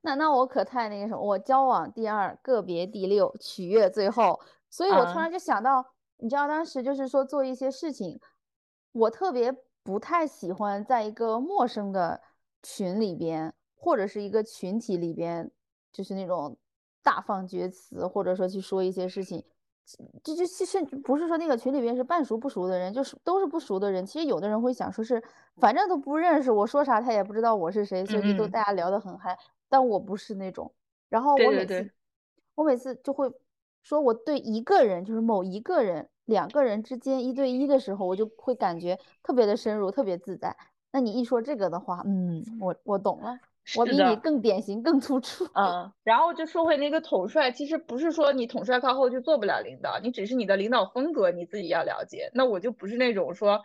[0.00, 4.40] 那那我可太那个什么，我交往第二，个别第六，取悦最后。
[4.70, 5.84] 所以我突啊然就想到，
[6.16, 8.18] 你知道当时就是说做一些事情，
[8.92, 12.20] 我特别不太喜欢在一个陌生的
[12.62, 15.50] 群里边，或者是一个群体里边，
[15.92, 16.56] 就是那种
[17.02, 19.44] 大放厥词，或者说去说一些事情。
[20.22, 24.06] 这就其实不是说那个群里边是半熟不熟的人，就是都是不熟的人。
[24.06, 25.20] 其实有的人会想说是，
[25.56, 29.36] 反正都不认识，我说啥他也不知道我是谁，所以就都大家聊得很嗨。
[29.68, 30.72] 但我不是那种，
[31.08, 31.90] 然后我每次
[32.54, 33.28] 我每次就会
[33.82, 40.56] 说我对一个人，就是某一个人、两个人之间一对一的时候，我就会感觉特别的深入，特别自在。
[40.92, 43.38] 那你一说这个的话，嗯，我我懂了，
[43.76, 45.44] 我比你更典型、更突出。
[45.54, 52.30] 嗯，然后就说回那个统帅，其实不是说你统帅靠后就做不了领导，你只是你的领导风格你自己要了解。
[52.34, 53.62] 那我就不是那种说，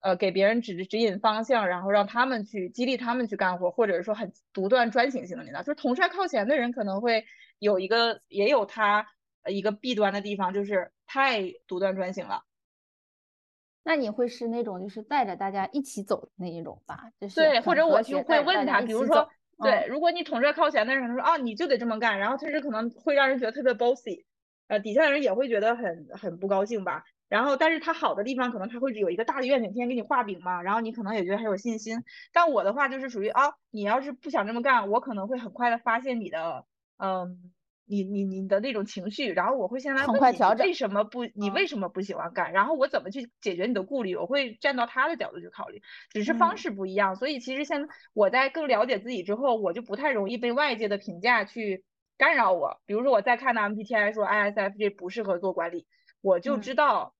[0.00, 5.60] 呃，给别人指指引方向，然后让他们去激励他们去干活，或者是说很独断专行型的领导。
[5.62, 7.24] 就是统帅靠前的人可能会
[7.58, 9.06] 有一个，也有他呃
[9.48, 12.42] 一个弊端的地方，就是太独断专行了。
[13.82, 17.10] 那你会是那种就是带着大家一起走的那一种吧？
[17.20, 19.28] 就是对，或者我就会问他，比如说，
[19.62, 24.24] 对，嗯如果你统帅靠前的人，说啊，你就得这么干，然后其实可能会让人觉得特别 bossy，
[24.66, 27.04] 呃，底下的人也会觉得很很不高兴吧。
[27.28, 32.04] 然后，但是他好的地方，可能他会有一个大的愿景，天天给你画饼嘛，然后你可能也觉得很有信心。
[32.32, 36.64] 但我的话就是属于啊，你要是不想这么干，我可能会很快的发现你的，
[36.98, 37.52] 嗯，
[37.86, 42.52] 你你你的那种情绪，然后我会先来问你，为什么不，你嗯为什么不喜欢干？
[42.52, 44.16] 然后我怎么去解决你的顾虑？
[44.16, 45.80] 我会站到他的角度去考虑。
[46.10, 51.84] 只是方嗯式不一样，所以其实现在我在更了解自己之后，我就不太容易被外界的评价去
[52.18, 52.80] 干扰我。
[52.86, 55.86] 比如说我在看到 MBTI 说 ISFJ 不适合做管理，
[56.20, 57.14] 我就嗯知道，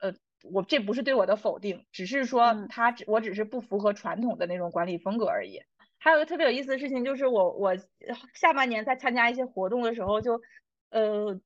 [0.00, 0.14] 呃，
[0.44, 5.60] 我这不是对我的否定，只是说嗯他只我只是不符合传统的那种管理风格而已。
[6.04, 7.76] 还有一个特别有意思的事情，就是我我
[8.34, 10.40] 下半年在参加一些活动的时候就，
[10.90, 11.40] 呃，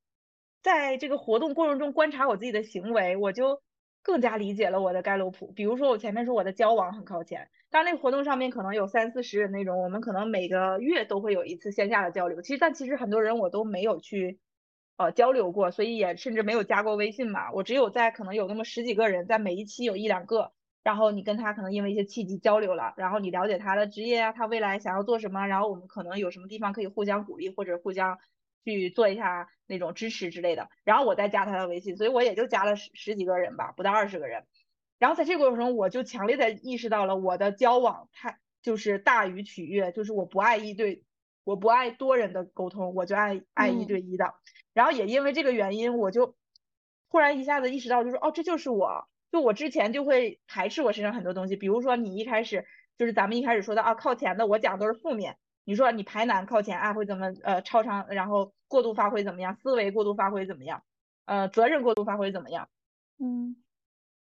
[0.63, 3.61] 在这个活动过程中观察我自己的行为，我就
[4.03, 5.53] 更加理解了我的盖洛普。
[5.53, 12.41] 比如说我前面说我的交往很靠前，当然那个活动上面可能有三四十人那种，我们可能每个月都会有一次线下的交流。
[12.41, 14.41] 其实但其实很多人我都没有去
[14.97, 17.53] 呃交流过，所以也甚至没有加过微信嘛。
[17.53, 20.53] 我只有在可能有那么十几个人，在每一期有一两个。
[20.87, 28.17] 然后你跟他可能因为一些契机交流了，然后你了解他的职业啊，他未来想要做什么，然后我们可能有什么地方可以互相鼓励或者互相
[28.65, 34.45] 去做一下那种支持之类的，然后我再加他的微信，所以我也就加了十十几个人吧，不到二十个人。
[35.01, 41.03] 然后在这个过程中，我就强烈的意识到了我的交往太就是大于取悦，就是我不爱一对，
[41.43, 44.35] 我不爱多人的沟通，我就爱爱一嗯对一的。
[44.73, 46.37] 然后也因为这个原因，我就
[47.11, 49.09] 突然一下子意识到，就是哦，这就是我。
[49.33, 52.65] 就我之前就会排斥我身上很多东西，比如说你一开始
[52.97, 55.37] 就是咱们一开始说的啊，靠前的我讲都是负面。
[55.65, 59.57] 你说你排难靠前啊会怎么呃超常，然后过度发挥怎么样？
[59.57, 60.83] 思维过度发挥怎么样？
[61.25, 62.69] 呃，责任过度发挥怎么样？
[63.19, 63.57] 嗯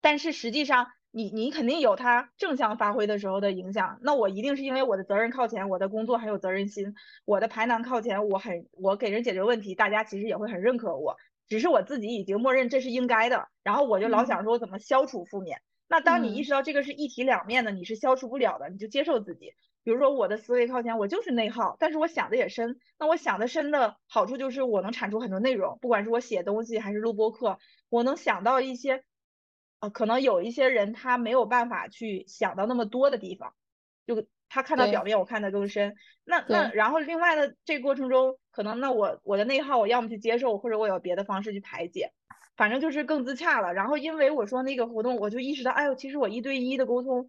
[0.01, 3.99] 但是实际上你你肯定有他正向发挥的时候的影响。
[4.03, 6.95] 那我一定是因为我的责任靠前，我的工作很有责任心，
[7.25, 11.17] 我的排难靠前，我很我给人解决问题，大家其实也会很认可我。
[11.49, 15.61] 只是我自己已经默认这是应该的，然后我就老想说我怎么消除负面。
[15.89, 19.55] 那当你意识到这个是一体两面的，你是消除不了的，你就接受自己。
[19.85, 22.81] 比如说我的思维靠前，我就是内耗，但是我想的也深。
[22.99, 29.05] 那我想的深的好处就是我能产出很多内容，不管是我写东西还是录播课，我能想到一些，
[29.79, 33.55] 呃，可能有一些人他没有办法去想到那么多的地方，
[34.09, 35.95] 就他看到表面，我看得更深。
[36.25, 42.13] 那那然后另外的这个过程中，可能那我我的内耗，我要么去接受，或者我有别的方式去排解。
[42.57, 47.29] 反正就是更自洽了，然后因为我说那个活动，我就意识到，哎呦，其实我一对一的沟通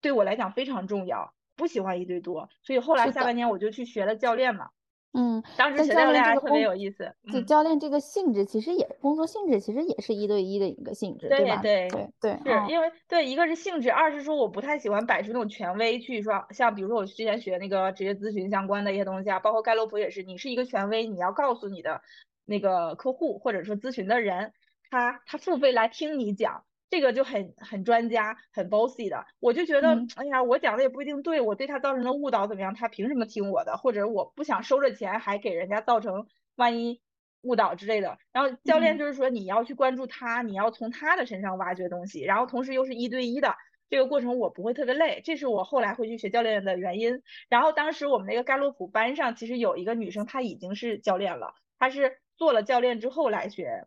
[0.00, 4.70] 对我来讲非常重要，不喜欢一对多，所以后来下半年我就去学了教练嘛。
[5.16, 7.14] 嗯，当时学教练还特别有意思。
[7.30, 11.56] 对，教练这个性质其实也工作性质其实也是一对一的一个性质，对吧？
[11.62, 22.02] 对对对，是因为对一个是性质，二是说我不太喜欢摆出那种权威去说，像比如说我之前学那个职业咨询相关的一些东西啊，包括盖洛普也是，你是一个权威，你要告诉你的
[22.44, 24.52] 那个客户或者说咨询的人。
[24.90, 29.24] 他他付费来听你讲，这个就很很专家，很 bossy 的。
[29.40, 32.74] 我就觉得，哎呀，我讲的也不一定对，我对他造成的误导怎么样？
[32.74, 33.76] 他凭什么听我的？
[33.76, 36.26] 或者我不想收着钱，还给人家造成
[36.56, 37.00] 万一
[37.42, 38.18] 误导之类的。
[38.32, 43.56] 然后教练就是说，你要去关注他，你要从他的身上挖掘东西，然后同时又是一对一的
[43.90, 45.20] 这个过程，我不会特别累。
[45.24, 47.22] 这是我后来会去学教练的原因。
[47.48, 53.86] 然后当时我们那个盖洛普班上，其实有一个女生，她已经是教练了，她是做了教练之后来学。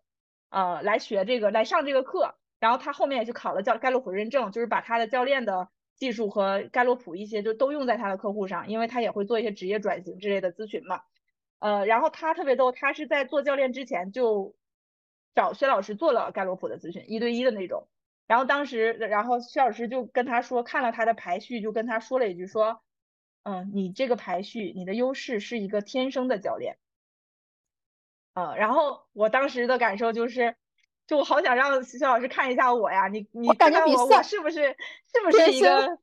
[0.50, 11.01] 呃，来学这个，来上这个课，然后他后面也去考了教盖洛普认证，就是把他的教练的技术和盖洛普一些就都用在他的客户上，因为他也会做一些职业转型之类的咨询嘛。
[11.60, 14.55] 呃，然后他特别逗，他是在做教练之前就
[15.34, 17.88] 找薛老师做了盖洛普的咨询，一对一的那种。
[18.28, 22.82] 然后当时，然后薛老师就跟他说，看了他的排序，就跟他说了一句说，
[23.43, 26.78] 嗯，你这个排序，你的优势是一个天生的教练。
[28.34, 30.58] 嗯，然后我当时的感受就是，
[31.08, 35.97] 就我好想让徐老师看一下我呀，你你看看我我是不是是不是一个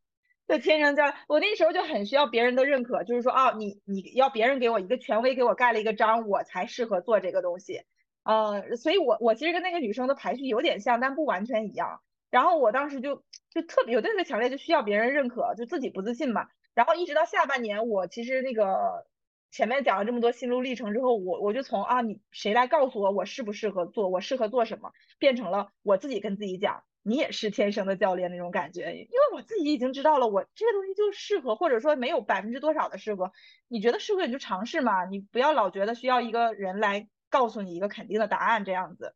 [0.47, 1.13] 对天生教？
[1.29, 7.83] 我那时候就很需要别人的认可，就是说哦，你你要别人给我一个权威，给我盖了一个章，我才适合做这个东西。
[8.25, 12.01] 呃，所以我我其实跟那个女生的排序有点像，但不完全一样。
[12.31, 16.47] 然后我当时就就特别有特别强烈，就需要别人认可，就自己不自信嘛。
[16.75, 19.07] 然后一直到下半年，我其实那个。
[19.55, 24.91] 前面讲了这么多心路历程之后，我我就从啊，你谁来告诉我我适不适合做，我适合做什么，
[25.21, 33.31] 变成了我自己跟自己讲，你也是天生的教练那种感觉，因为我自己已经知道了，我这个东西就适合，或者说没有百分之多少的适合，
[33.69, 39.15] 你觉得适合你就尝试嘛，你不要老觉得需要一个人来告诉你一个肯定的答案这样子，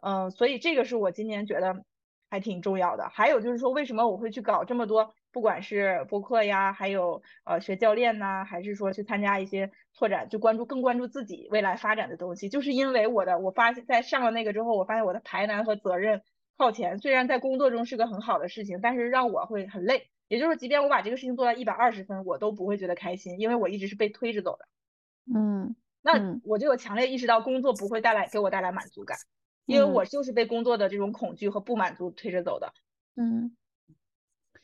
[0.00, 1.84] 嗯，所以这个是我今年觉得
[2.30, 3.08] 还挺重要的。
[3.10, 5.14] 还有就是说，为什么我会去搞这么多？
[5.32, 16.22] 不管是播客呀，还有呃学教练呐，还是说去参加一些拓展，就关注更关注自己未来发展的东西，就是因为我的我发现，在上了那个之后，我发现我的排难和责任
[16.56, 20.10] 靠前，虽然在工作中是个很好的事情，但是让我会很累。
[20.28, 24.68] 也就是即便我把这个事情做到一百二十分，我都不会觉得开心，因为我一直是被推着走的。
[25.34, 29.16] 嗯，那我就有强烈意识到工作不会带来给我带来满足感，
[29.64, 32.72] 因为我就是被工作的这种恐惧和不满足推着走的。
[33.16, 33.56] 嗯。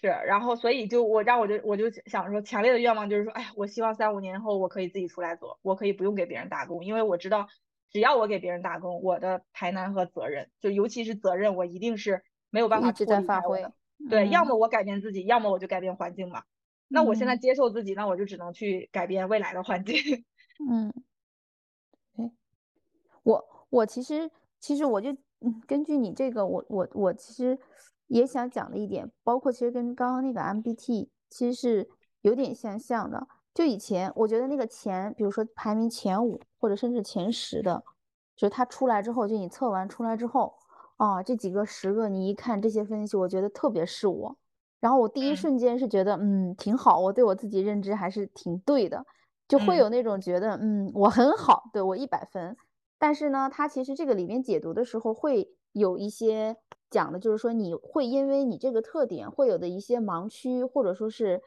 [0.01, 7.49] 是，然后所以就我让我就我就想说，强烈的愿望就是说，哎呀，我希望三五年后我可以自己出来做，我可以不用给别人打工，因为我知道，
[7.91, 13.65] 只要我给别人打工，我的排难和责任，就尤其是责任，我一定是没有办法一在发挥。
[14.11, 16.43] 对，要么我改变自己，要么我就改变环境嘛。
[16.89, 19.97] 那我现在接受自己，那我就只能去改变未来的环境。
[20.69, 20.93] 嗯，
[22.17, 22.31] 哎，
[23.23, 24.31] 我我其实
[24.61, 27.59] 其实我就嗯，根据你这个，我我我其实。
[28.07, 31.89] 也想讲的一点，包括其实跟刚刚那个 MBT 其实是
[32.21, 33.27] 有点相像的。
[33.55, 37.83] 就以前我觉得那个前，比如说排名前五或者甚至前十的，
[38.37, 40.55] 就是他出来之后，就你测完出来之后，
[40.97, 44.37] 啊，这几个十个你一看这些分析，我觉得特别是我。
[44.81, 49.07] 然后我第一瞬间是觉得，嗯，挺好，我对我自己认知还是挺对的，
[49.49, 52.57] 就会有那种觉得，嗯，我很好，对我一百分。
[52.99, 56.57] 但是呢，他其实这个里面解读的时候会有一些。
[56.91, 61.43] 讲的就是说，你会因为你这个特点会有的一些盲区，或者说是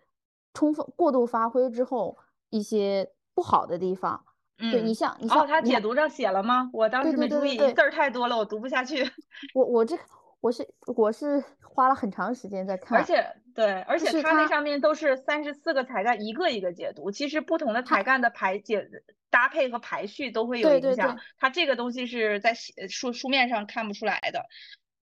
[0.54, 2.18] 充分过度发挥之后
[2.50, 4.24] 一些不好的地方。
[4.60, 6.68] 对你像你像他解读上写了吗？
[6.74, 9.04] 我当时没注意，字儿太多了，我读不下去。
[9.54, 9.96] 我我这
[10.42, 13.24] 我是我是花了很长时间在看，而且
[13.54, 17.12] 对，而且他那上面都是三十四个才干，一个一个解读。
[17.12, 18.90] 其实不同的才干的排解
[19.30, 21.20] 搭配和排序都会有影响。
[21.38, 22.56] 他这个东西是在
[22.90, 24.44] 书书面上看不出来的。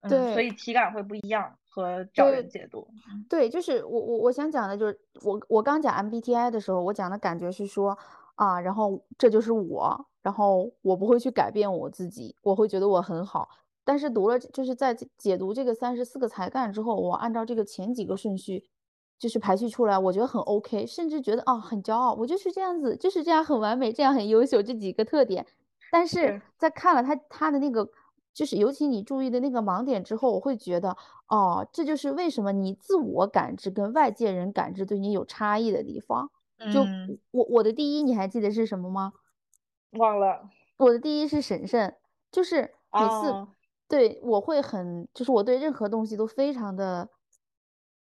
[0.10, 2.88] 对，所以体感会不一样和找人解读。
[3.30, 7.98] 对，就是我我我想讲的就是我我刚讲 MBTI 的时候，我讲的感觉是说，
[8.36, 13.48] 啊，然后这就是我，然后我不会去改变我自己，我会觉得我很好。
[13.84, 18.64] 但是读了就是在解读这个三十四个才干之后，我按照这个前几个顺序
[19.20, 25.46] 就是排序出来，我觉得很 OK，甚至觉得啊很骄傲，我就是这样子，就是这样很完美，这样很优秀这几个特点。
[25.92, 27.88] 但是在看了他他的那个，
[28.34, 30.96] 就是尤其你注意的那个盲点之后，我会觉得
[31.28, 36.30] 哦，这就是为什么你自我感知跟外界人感知对你有差异的地方。
[36.72, 36.86] 就
[37.32, 39.14] 我我的第一你还记得是什么吗？
[39.92, 40.50] 忘了。
[40.78, 41.96] 我的第一是审慎，
[42.32, 43.48] 就是每次
[43.88, 47.10] 对我会很，就是我对任何东西都非常的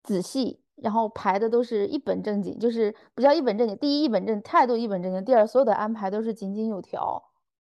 [0.03, 7.23] 仔细，然后排的都是一本正经，就是不叫一本正经，第一一本正态度一本正经，第二所有的安排都是井井有条。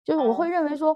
[0.05, 0.95] 就是我会认为说，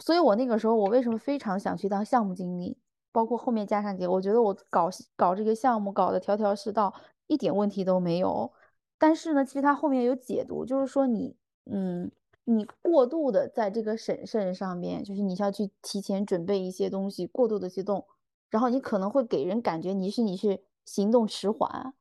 [0.00, 2.76] 所以我那个时候我为什么非常想去当项目经理，
[3.12, 6.92] 包括后面加上姐，我觉得我搞搞这个项目搞得条条是道，
[7.26, 8.50] 一点问题都没有。
[8.98, 11.36] 但是呢，其实它后面有解读，就是说你，
[11.70, 12.10] 嗯，
[12.44, 18.06] 你过度的在这个审慎上面，就是你需要去提前准备一些东西，过度的去动，
[18.50, 21.94] 然后你可能会给人感觉你是你是行动迟缓，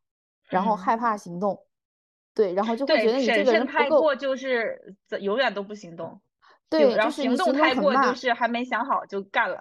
[0.49, 1.65] 然后害怕行动，
[2.33, 6.19] 对，然后就会觉得你这个人太过就是永远都不行动。
[6.69, 9.57] 对，然后行动太过就是还没想好就干了。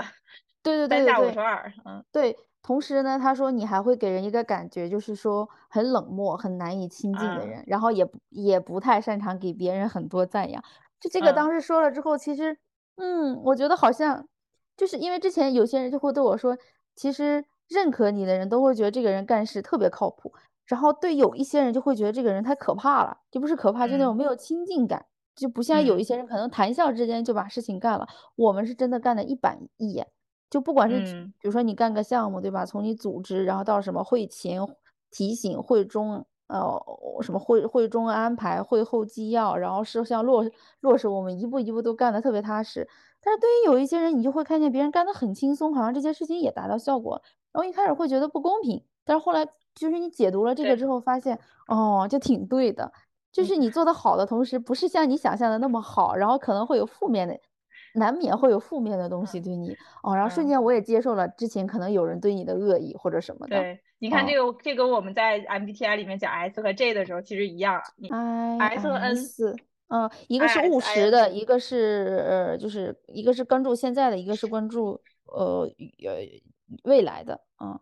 [0.62, 1.06] 对对 对对对。
[1.06, 2.36] 下五除二，嗯，对。
[2.60, 10.62] 同时呢，他说你还会给人一个感觉，就是说很冷漠、很难以亲近的人，然后也也不太擅长给别人很多赞扬。
[11.00, 12.58] 就这个当时说了之后，其实，
[12.96, 14.26] 嗯，我觉得好像
[14.76, 16.58] 就是因为之前有些人就会对我说，
[16.94, 20.34] 其实认可你的人都会觉得这个人干事特别靠谱，
[20.66, 25.06] 然后对有一些人就会觉得这个人太可怕了，就不是可怕，就那种没有亲近感。
[25.38, 30.06] 就不像有一些人可能谈笑之间就把事情干了，我们是真的干的一板一眼。
[30.50, 30.96] 就不管是
[31.40, 32.66] 比如说你干个项目，对吧？
[32.66, 34.60] 从你组织，然后到什么会前
[35.10, 36.82] 提醒、会中呃
[37.22, 40.44] 什么会会中安排、会后纪要，然后事项落
[40.80, 42.88] 落实，我们一步一步都干得特别踏实。
[43.20, 47.20] 但是对于有一些人，你就会看见别人干得很轻松，好像这些事情也达到效果，
[47.52, 52.90] 然后一开始会觉得不公平，但是后来就是你解读了这个之后，发现哦，这挺对的。
[53.38, 57.38] 就是你做的好的同时，不是像你想象的那么好，然后可能会有负面的，
[57.94, 60.12] 难免会有负面的东西对你哦。
[60.16, 63.60] 然后瞬间我也接受了之前可能有人对你的恶意或者什么的。
[63.60, 67.80] 对，你看这个这个我们在 MBTI 里面讲 S 和 J 的时候其实一样
[68.58, 69.14] ，S 和 N，
[69.86, 75.62] 嗯，一个是务实的，一个是呃就是一个是关注现在的，一个是关注呃
[76.04, 76.16] 呃
[76.82, 77.78] 未来的，嗯。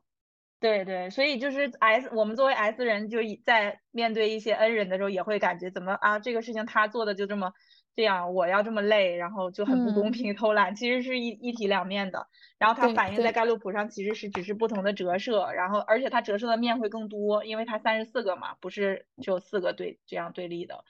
[0.58, 7.52] 对对，所以就是 S，我们作为 S 人，就在面对一些 N 人的时候，也会感觉怎么啊，这个事情他做的就这么
[7.94, 12.26] 这样，我要这么累，然后就很不公平，偷懒，其实是一一体两面的。
[12.58, 20.84] 然后它反映在盖洛普上，其实是只是不同的折射，然后而且它折射的面会更多，因为它三十四个嘛，不是只有四个对这样对立的。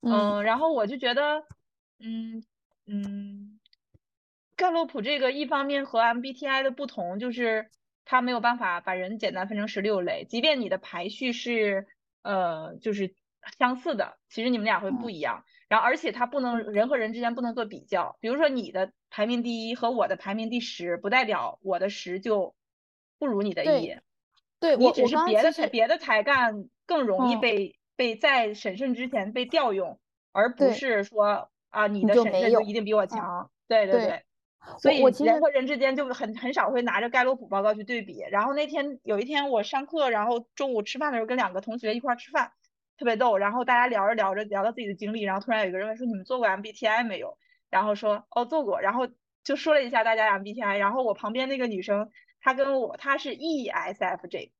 [0.00, 1.44] 嗯，然后我就觉得，
[2.00, 2.42] 嗯
[2.86, 3.60] 嗯，
[4.56, 7.70] 盖洛普这个一方面和 MBTI 的不同就是。
[8.04, 11.86] 它没有办法把人简单分成十六类，即便你的排序是
[12.22, 13.14] 呃就是
[13.58, 15.44] 相似的，其实你们俩会不一样。
[15.68, 22.54] 然后而且它不能人和人之间不能做比较，比如说你的排名第一和我的排名第十，不代表我的十就
[23.18, 23.96] 不如你的一。
[24.60, 29.98] 对，你只是别的才别的才干更容易被被在审慎之前被调用，
[30.32, 33.50] 而不是说啊你的审慎就一定比我强。
[33.66, 34.22] 对对对。
[34.78, 38.20] 所以人和人之间就很很少会拿着盖洛普报告去对比。
[38.30, 42.52] 然后那天有一天我上课，然后中午吃饭的时候跟两个同学一块吃饭，
[42.96, 43.36] 特别逗。
[43.38, 47.36] 然后大家聊着聊着聊到自己的经历，然后突然有一个人问说：“你们做过 MBTI 没有？”
[47.70, 49.08] 然后说：“哦，做过。”然后
[49.42, 50.78] 就说了一下大家 MBTI。
[50.78, 52.10] 然后我旁边那个女生，
[52.40, 54.52] 她跟我她是 ESFJ，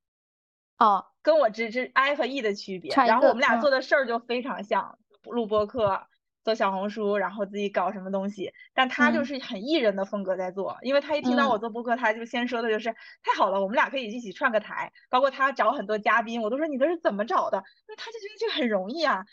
[0.79, 2.93] 哦，跟我只是 I 和 E 的区别。
[2.95, 6.07] 然后我们俩做的事儿就非常像，录播课。
[6.45, 17.63] 做小红书，然后自己搞什么东西，但他就是很艺人的风格在做，因为他一听到我做播客，他就先说的就是太好了，我们俩可以一起串个台，包括他找很多嘉宾，我都说你这是怎么找的？
[17.87, 19.25] 那他就觉得这个很容易啊。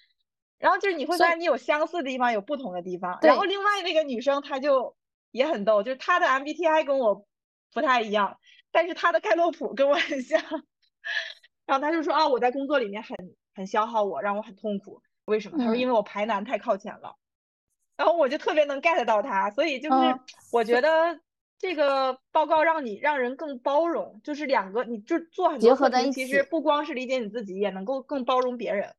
[0.58, 3.18] 然后就是你会发现你有相似的地方，有不同的地方。
[3.22, 4.96] 然后另外那个女生她就
[5.32, 7.26] 也很逗，就是她的 MBTI 跟我
[7.74, 8.38] 不太一样，
[8.72, 10.42] 但是她的盖洛普跟我很像。
[11.66, 13.16] 然后他就说啊，我在工作里面很
[13.56, 15.02] 很消耗我，让我很痛苦。
[15.30, 15.58] 为什么？
[15.58, 17.16] 他说因为我排难太靠前了，
[17.96, 20.20] 然后我就特别能 get 到他，所以就是
[20.52, 21.20] 我觉得
[21.58, 28.94] 这个报告让你让人更包容，就是两个你就做很多事情，其实不光是理解你自己，也能够更包容别人。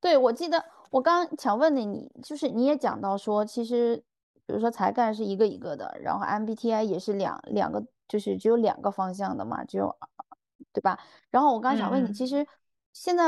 [0.00, 3.96] 对，我记得我刚想问的，你就是你也讲到说，其实
[4.44, 9.96] 比如说才干是一个一个的，然后 MBTI 也是两两个，就是只有两个方向的嘛，只有
[10.72, 10.98] 对吧？
[11.30, 12.46] 然后我刚想问你，其实
[12.92, 13.24] 现在。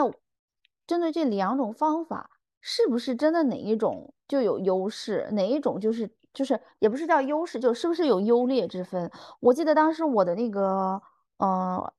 [0.88, 2.30] 针对这两种方法，
[2.60, 9.10] 是不是真的哪一种就有优势，哪一种就是就是也不是叫优势，就是不是有优劣之分？
[9.38, 11.00] 我记得当时我的那个
[11.36, 11.92] 呃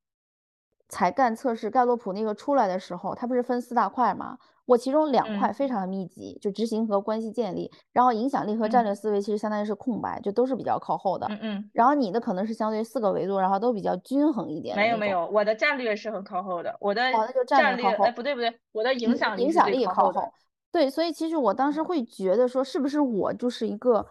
[0.90, 4.38] 才干测试盖洛普那个出来的时候，它不是分四大块嘛？
[4.70, 11.26] 我其中两块非常的密集，就执行和关系建立，然后影响力和战略思维其实相当于是空白，就都是比较靠后的。
[11.32, 11.70] 嗯嗯。
[11.74, 14.76] 然后你的可能是相对四个维度，然后都比较均衡一点。
[14.76, 20.32] 没有没有，我的战略是很靠后的，我的哦那就战略哎不对不对，我的影响力影响力靠后。
[20.72, 24.06] 对，所以其实我当时会觉得说，是不是我就是一个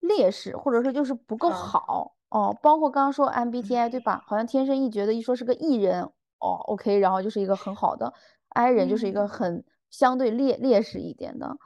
[0.00, 2.54] 劣势，或者说就是不够好哦？
[2.62, 4.22] 包括刚刚说 MBTI 对吧？
[4.26, 8.12] 好像天生一觉得一说是个 E 人哦，OK，然后就是一个很好的
[8.50, 9.64] I 人，就是一个很。
[9.96, 11.56] 相对劣劣势一点的，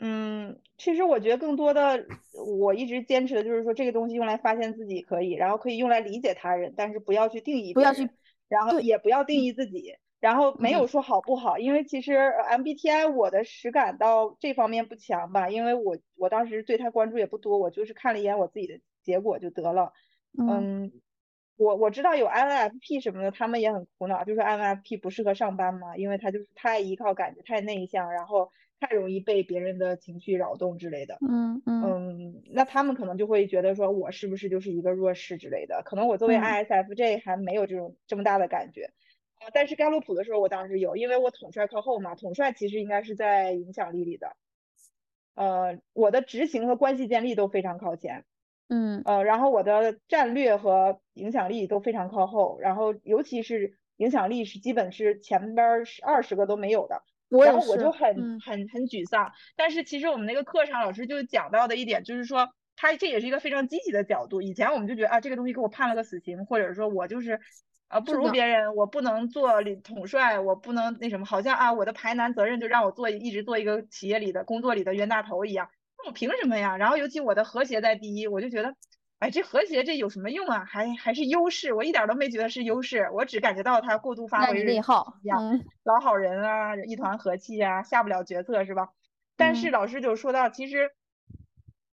[0.00, 2.04] 嗯，其实我觉得更多的，
[2.60, 8.10] 我一直坚持的就是说，这个东西用来发现自己可以，然后可以用来理解他人，但是不要去定义，不要去，
[8.48, 19.92] 然后也不要定义自己，然后没有说好不好，因为其实 MBTI 我的实感到这方面不强吧，因为我我当时对他关注也不多，我就是看了一眼我自己的结果就得了，
[20.36, 20.90] 嗯。
[21.58, 31.18] 我我知道有 INFP 什么的，他们也很苦恼，就是 INFP 不适合上班嘛，因为他就是太依靠感觉，太内向，然后太容易被别人的情绪扰动之类的。
[31.28, 32.42] 嗯嗯。
[32.52, 35.82] 那他们可能就会觉得说，我是不是就是一个弱势之类的？
[35.84, 38.90] 可能我作为 ISFJ 还没有这种这么大的感觉。
[39.40, 44.36] 啊，但是盖洛普的时候，我当时有，因为我统帅靠后嘛，统帅其实应该是在影响力里的。
[45.34, 48.24] 呃，我的执行和关系建立都非常靠前。
[48.68, 57.02] 嗯呃，然后我的战略和影响力都非常靠后，然后尤其是影响力是基本是前边是二十个都没有的，
[57.44, 59.32] 然后我就很很很沮丧。
[59.56, 64.42] 但是其实我们那个课上老师就讲到的一点就是说，他这也是一个非常积极的角度。
[64.42, 67.40] 以前我们就觉得啊，这个东西给我判了个死刑，或者说我就是
[67.88, 75.70] 啊不如别人，我不能做领统帅，我不能那什么，好像啊我的排难责任就让我做一直做一个企业里的工作里的冤大头一样。
[76.06, 76.76] 我凭什么呀？
[76.76, 78.74] 然后尤其我的和谐在第一，我就觉得，
[79.18, 80.64] 哎，这和谐这有什么用啊？
[80.64, 88.90] 还还是优势，我一点都没觉得是优势，我只感觉到他过度发挥内耗，嗯，老好人啊，一团和气啊，下不了决策是吧？
[89.36, 90.92] 但是老师就说到，其实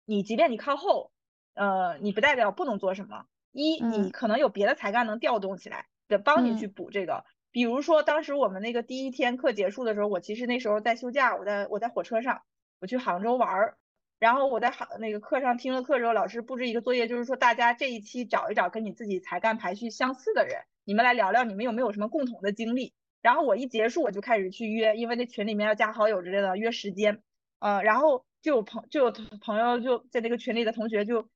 [0.05, 1.11] 你即便你靠后，
[1.55, 3.27] 呃，你不代表不能做什么。
[3.53, 7.25] 一，你可能有别的才干能调动起来，得帮你去补这个。
[7.51, 12.43] 比如说当时我们那个第一天课结束的时候，我其实那时候在休假，我在我在火车上，
[12.81, 13.77] 我去杭州玩儿。
[14.19, 22.95] 然后我在好那个课上听了课之后，老师布置一个作业，就是说大家这一期找一找跟你自己才干排序相似的人，你们来聊聊你们有没有什么共同的经历。
[23.21, 27.23] 然后我一结束我就开始去约，因为那群里面要加好友之类的，约时间。
[27.59, 29.11] 呃，然后就有朋就有
[29.41, 31.29] 朋友就在那个群里的同学就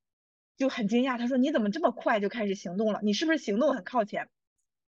[0.55, 2.99] 就很惊讶，他说你怎么这么快就开始行动了？
[3.03, 4.29] 你是不是行动很靠前？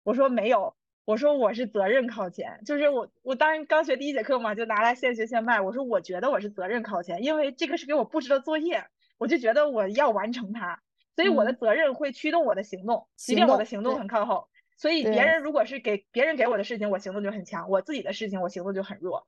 [0.03, 0.75] 我说没有。
[1.05, 5.59] 我说我是责任靠前，就是我我当时刚学第一节课嘛，就拿来现学现卖。
[5.59, 8.85] 我说我觉得我是责任靠前，因为这个是给我布置的作业，
[9.17, 10.81] 我就觉得我要完成它，
[11.15, 14.47] 所以我的责任会驱动我的行动，即便我的行动很靠后。
[14.77, 19.27] 所以别人如果是给别人给我的事情，我行动就很强；我自己的事情，我行动就很弱。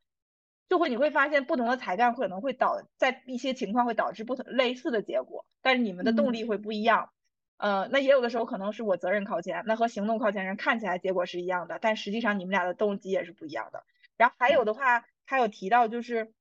[0.68, 7.10] 就会你会发现，不同的才干可能会导在一些情况会导致不同类似的结果，但是你们的动力会不一样。
[7.58, 13.84] 呃，那也有的时候可能是我责任靠前，那和行动靠前人看起来结果是一样的，但实际上你们俩的动机也是不一样的。
[14.18, 16.34] 然后还有的话，他有提到就是，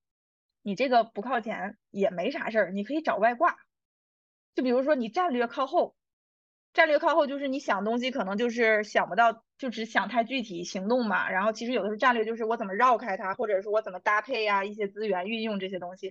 [0.63, 3.59] 你这个不靠前也没啥事儿，你可以找外挂。
[4.55, 5.95] 就比如说你战略靠后，
[6.73, 11.31] 战略靠后就是你想东西可能就是想不到，就只想太具体行动嘛。
[11.31, 16.11] 然后其实有的时候战略就是我怎么绕开它，或者说我怎么搭配呀一些资源运用这些东西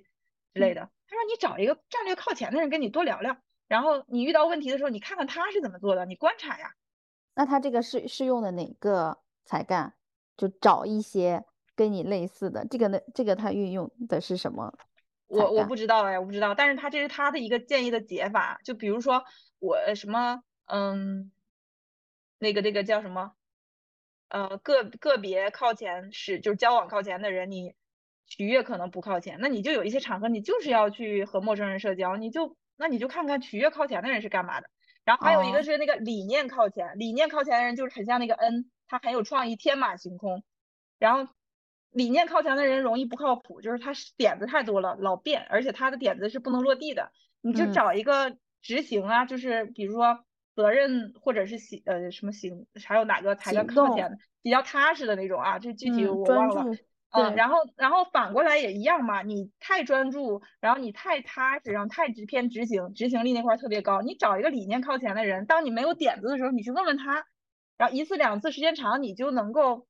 [0.54, 0.89] 之类的。
[1.08, 3.38] 他说你找一个战略靠前的人跟你多聊聊。
[3.68, 6.74] 然后你遇到问题的时候，你看看他是怎么做的，你观察呀。
[7.36, 9.95] 那他这个是是用的哪个才干？
[10.38, 11.43] 就找一些
[11.75, 13.00] 跟你类似的，这个呢？
[13.16, 14.74] 这个他运用的是什么？
[15.28, 16.54] 我我不知道哎，我不知道。
[16.54, 19.24] 但是他这是他的一个建议的解法，就比如说
[19.58, 21.32] 我什么嗯，
[22.37, 23.33] 那个那个叫什么
[24.29, 27.74] 呃个个别靠前是就是交往靠前的人，你
[28.28, 32.55] 取悦可能不靠前，那你就有一些场合你就是要去和陌生人社交，你就。
[32.78, 34.70] 那你就看看取悦靠前的人是干嘛的，
[35.05, 40.43] 然后还有一个是那个理念靠前，理念靠前的人就是很像那个 N，他很有创意，天马行空。
[41.00, 41.32] 然后
[41.91, 47.12] 理念靠前的人容易不靠谱，就是他点子太多了，老变，而且他的点子是不能落地的。
[47.41, 50.24] 你就找一个执行啊，就是比如说
[50.55, 56.63] 责任或者是行呃什么行，还有哪个才能靠前比较踏实的那种啊，这具体我忘了。
[56.63, 56.78] 嗯，
[57.35, 64.01] 然后然后反过来也一样嘛，你太专注，然后你太踏实，然后太直偏执行，执行力那块特别高。
[64.01, 67.25] 你找一个理念靠前的人，当你没有点子的时候，你去问问他，
[67.77, 69.87] 然后一次两次时间长，你就能够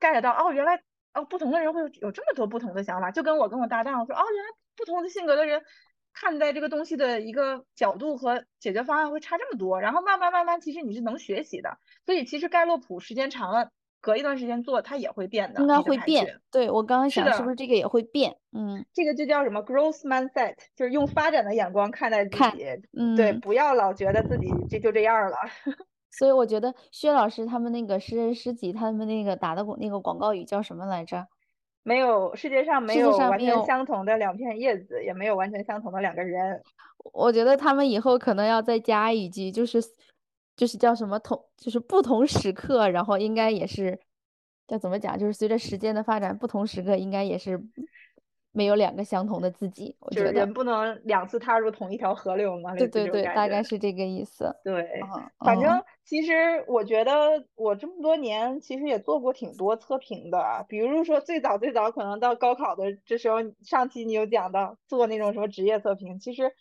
[0.00, 0.82] get 到，哦，原来
[1.14, 5.62] 哦，不同的人会有有这么多不同的想法，就跟我跟我搭档说，哦，原来不同的性格的人
[6.12, 11.78] 看待这个东西的一个角度和解决方案会差这么多，然后慢慢慢慢，其实你是能学习的。
[12.04, 13.70] 所以其实盖洛普时间长了，
[14.04, 16.38] 隔一段时间做它也会变的，应该会变。
[16.50, 18.36] 对我刚刚想是不是这个也会变？
[18.52, 22.66] 嗯，这个就叫什么 growth mindset，就是用发展的眼光看待自己。
[22.92, 25.36] 嗯，对，不要老觉得自己这就这样了。
[26.10, 31.26] 所以我觉得薛老师他们那个诗人诗集，他们那个打的那个广告语叫什么来着？
[31.82, 36.62] 没有世界上没有完全相同的两片叶子，也没有完全相同的两个人。
[37.14, 39.82] 我觉得他们以后可能要再加一句，就是
[40.56, 43.98] 就是叫什么同，就是不同时刻，然后应该也是
[44.66, 45.18] 叫怎么讲？
[45.18, 47.60] 就是随着时间的发展，不同时刻应该也是。
[48.56, 52.72] 没有两个相同的自己，我觉得人不能两次踏入同一条河流嘛。
[52.76, 54.48] 对对对，大概是这个意思。
[54.62, 55.00] 对，
[55.40, 56.32] 反正其实
[56.68, 57.12] 我觉得
[57.56, 66.54] 我这么多年其实也做过挺多测评的，比如说最早最早可能到高考的这时候，上期你有讲到做那种什么职业测评，其实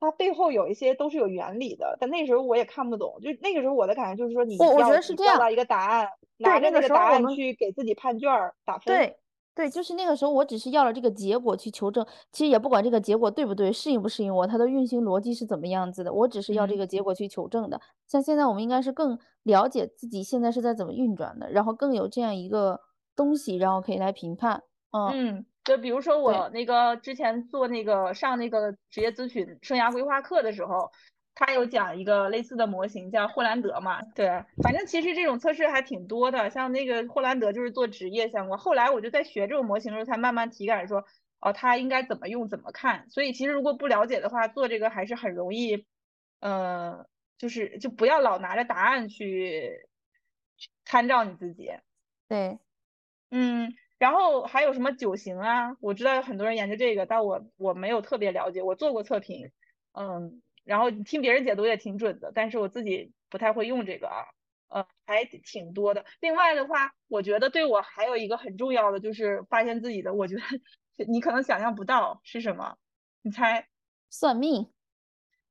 [0.00, 6.08] 它背后有一些都是有原理的，但那时候我也看不懂，就那个时候我的感觉就是说你我觉得是这样，到一个答案，
[6.38, 8.96] 拿着那个答案去给自己判卷儿打分。
[8.96, 9.16] 对。
[9.52, 17.78] 对，就是那个时候，我只是要了这个结果去求证，其实也不管这个结果对不对，适应不适应我，它的运行逻辑是怎么样子的，我只是要这个结果去求证的。
[18.06, 22.80] 像现在我们应该是更了解自己现在是在怎么运转的，然后更有这样一个
[23.14, 24.62] 东西，然后可以来评判。
[24.92, 30.90] 嗯，就比如说我那个之前做那个上那个职业咨询生涯规划课的时候。
[31.32, 34.02] 他有讲一个类似的模型，叫霍兰德嘛？
[34.14, 34.26] 对，
[34.62, 36.50] 反正其实这种测试还挺多的。
[36.50, 38.58] 像那个霍兰德就是做职业相关。
[38.58, 41.02] 后来我就在学这种模型的时候，才慢慢体感说，
[41.40, 43.08] 哦，它应该怎么用，怎么看。
[43.08, 45.86] 所以其实如果不了解的话，做这个还是很容易，
[46.40, 47.06] 呃，
[47.38, 49.88] 就是就不要老拿着答案去
[50.84, 51.70] 参照你自己。
[52.28, 52.58] 对，
[53.30, 55.76] 嗯，然后还有什么九型啊？
[55.80, 58.62] 我知道有很多人研究这个，但我我没有特别了解。
[58.62, 59.50] 我做过测评，
[59.92, 60.40] 嗯。
[60.64, 64.24] 然后听别人解读也挺准的，但是我自己不太会用这个啊，
[64.68, 66.04] 呃，还挺多的。
[66.20, 72.76] 另外的话，我觉得对我还有一个很重要的就是发现自己的，我觉得你可能想象不到是什么，
[73.22, 73.66] 你猜？
[74.10, 74.70] 算命？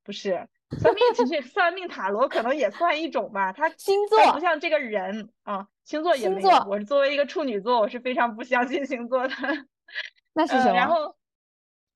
[0.06, 0.48] 不是，
[0.78, 6.50] 算命其实算命塔罗可能也算一种吧，它星座不像这个人啊，星座也没有。
[6.68, 9.34] 我是作为一个处女座，我是非常不相信星座的。
[10.34, 10.74] 那是什么？
[10.74, 11.16] 然后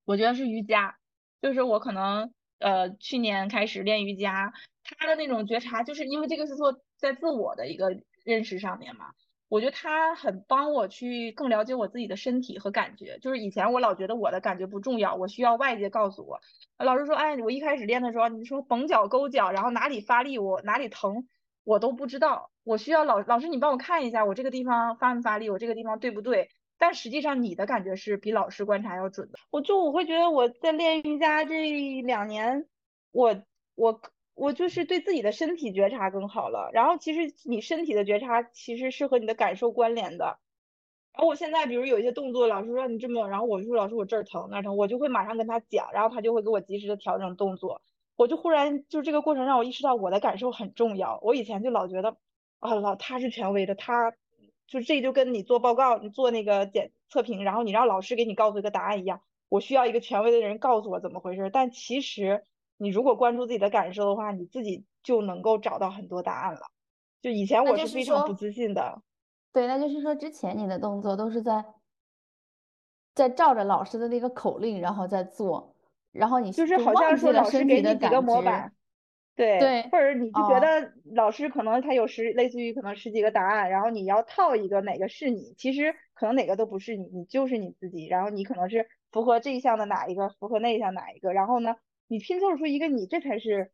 [0.05, 0.97] 我觉得是瑜伽，
[1.41, 2.33] 就是我可能。
[2.59, 4.53] 呃，去年开始练瑜伽，
[4.85, 7.89] 他的那种觉察，就是因为这个是做在自我的一个
[8.23, 9.07] 认识上面嘛。
[9.53, 13.19] 我觉得他很帮我去更了解我自己的身体和感觉。
[13.19, 16.39] 就是以前我老觉得我的感觉不重要，我需要外界告诉我。
[16.83, 21.27] 老师说，哎，我一开始练的时候，你说绷脚、勾脚，然后哪里发力，我哪里疼，
[21.63, 22.49] 我都不知道。
[22.63, 26.49] 我需要老老师，你帮我看一下，我这个地方发没发力，我这个地方对不对？
[26.79, 29.37] 但实际上，你的感觉是比老师观察要准的。
[29.51, 32.65] 我就我会觉得我在练瑜伽这两年，
[33.11, 33.39] 我
[33.75, 34.01] 我
[34.35, 36.69] 我就是对自己的身体觉察更好了。
[36.73, 40.39] 然后其实你身体的觉察其实是和你的感受关联的。
[41.13, 47.81] 然后我现在比如有一些动作，老师说你这么，然后我就说老师我这儿疼那儿疼，我就会马上跟他讲，然后他就会给我及时的调整动作。
[48.15, 51.19] 我就忽然就这个过程让我意识到我的感受很重要。
[51.21, 52.17] 我以前就老觉得
[52.59, 54.13] 啊老他是权威的他。
[54.65, 59.21] 就这就跟你做报告、你做那个检测评，然后你让老师给你告诉一个答案一样。
[59.49, 61.49] 我需要一个权威的人告诉我怎么回事。
[61.51, 62.45] 但其实
[62.77, 66.61] 你如果关注自己的感受的话，你自己就能够找到很多答案了。
[67.21, 69.01] 就以前我是非常不自信的。
[69.51, 71.63] 对，那就是说之前你的动作都是在
[73.13, 75.75] 在照着老师的那个口令，然后再做，
[76.11, 78.73] 然后你就是好像说老师给你几个模板。
[79.35, 91.75] 对对，或者你就觉得老师可能他有十，类似于可能十几个答案，然后你要套一个哪个是你，其实可能哪个都不是你，你就是你自己，然后你可能是符合这一项的哪一个，符合那一项哪一个，然后呢，
[92.13, 93.71] 你拼凑出一个你，这才是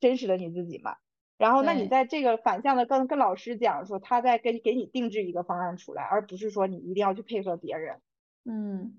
[0.00, 0.96] 真实的你自己嘛。
[1.38, 7.96] 然后那你在这个反向的跟跟老师讲说，他在给给你定制一个方案出来，而不是说你一定要去配合别人。
[8.44, 8.92] 嗯，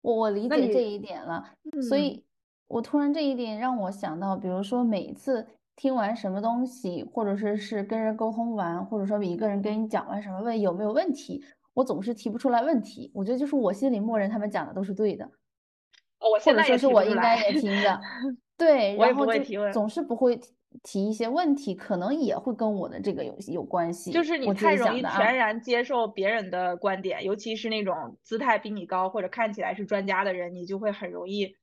[0.00, 1.52] 我我理解这一点了，
[1.88, 2.24] 所以。
[2.68, 5.46] 我突然这一点让我想到，比如说每次
[5.76, 11.44] 听完什么东西，或者说是跟人沟通完，或者说一个人跟你讲完什么问有没有问题，
[11.74, 13.08] 我总是提不出来问题。
[13.14, 15.30] 我觉得就是我心里默认他们讲的都是对的，
[16.18, 18.00] 或者说是我应该也听着，
[18.56, 20.40] 对，然后就总是不会
[20.82, 24.12] 提一些问题，可能也会跟我的这个有有关系。
[24.12, 31.54] 就是你太容易全然接受别人的观点，尤其是那种姿态比你高或者看起来是专家的人，你就会很容易。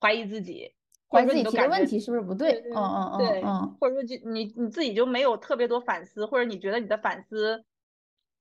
[0.00, 0.70] 怀疑自己，
[1.08, 2.52] 怀疑自己提的问题是不是不对？
[2.74, 7.64] 嗯嗯嗯嗯，或者说就你你自己就没有特别多反思，或者你觉得你的反思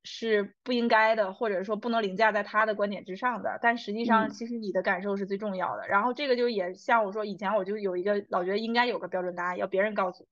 [0.03, 3.57] 是不应该的，或者说不能凌驾在他的观点之上的。
[3.61, 5.87] 但实际上，嗯其实你的感受是最重要的。
[5.87, 10.29] 然后这个就也像我说，以前我就有一个老觉得应该有个标准答案，要别人告诉我。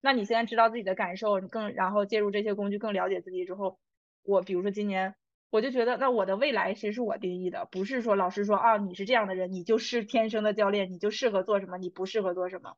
[0.00, 3.78] 那你现在知道自己的感受，你更然后借助这些工具更了解自己之后，
[4.22, 5.14] 我比如说今年
[5.50, 12.76] 我就觉得，那我的未来其实是我定义的，不是说老师说啊你是这样的人，你就是天生的教练，你就适合做什么，你不适合做什么，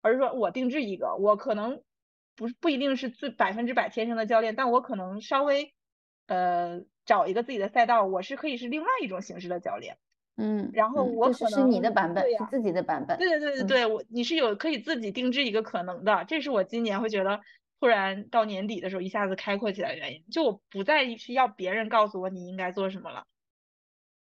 [0.00, 1.82] 而是说我定制一个，我可能
[2.36, 5.72] 不是不一定是最百分之百天生的教练，但我可能稍微
[6.26, 9.96] 呃找一个自己的赛道，我是可以是另外一种形式的教练。
[10.36, 13.16] 嗯，然后我可是你的版本，对是自己的版本。
[13.18, 17.40] 对对对对嗯对，我你是有可以自己定制一个可能的，这是我今年会觉得
[17.78, 23.24] 突然到年底的时候一下子开阔起来的原因，就我不再需要别人告诉我你应该做什么了。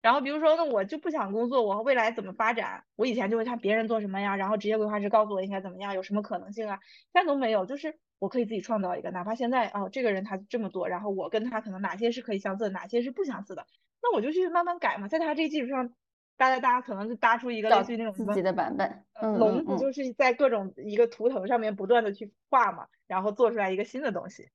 [0.06, 2.84] 然后比如说，那我就不想工作，我未来怎么发展？
[2.96, 6.80] 我以前就会看别人做什么呀，然后职业规划师告诉我应该怎么样，有什么可能性啊，
[7.12, 13.66] 现在都没有，就是我可以自己创造一个，哪怕现在哦，这个人他这么做，然后我跟他可能哪些是可以相似的，哪些是不相似的，
[14.04, 15.92] 那我就去慢慢改嘛，在他这个基础上，
[16.38, 18.88] 大家大家可能就搭出一个类似于那种自己的版本。
[19.16, 24.50] 呃嗯嗯嗯，笼子就是在各种一个图腾上面不断的去画嘛，然后做出来一个新的东西。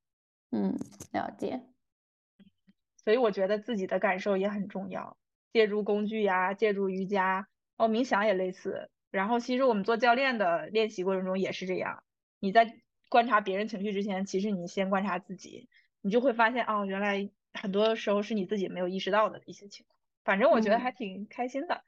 [0.53, 0.79] 嗯，
[1.13, 1.63] 了解。
[3.03, 5.17] 所以我觉得自己的感受也很重要，
[5.53, 8.91] 借助工具呀，借助瑜伽，哦，冥想也类似。
[9.11, 12.03] 然后其实我们做教练的练习过程中也是这样，
[12.39, 12.79] 你在
[13.09, 15.69] 观察别人情绪之前，其实你先观察自己，
[16.01, 19.97] 你就会发现哦，原来很多时候是你自己没有意识到的一些情况。
[20.23, 21.83] 反正我觉得嗯还挺开心的。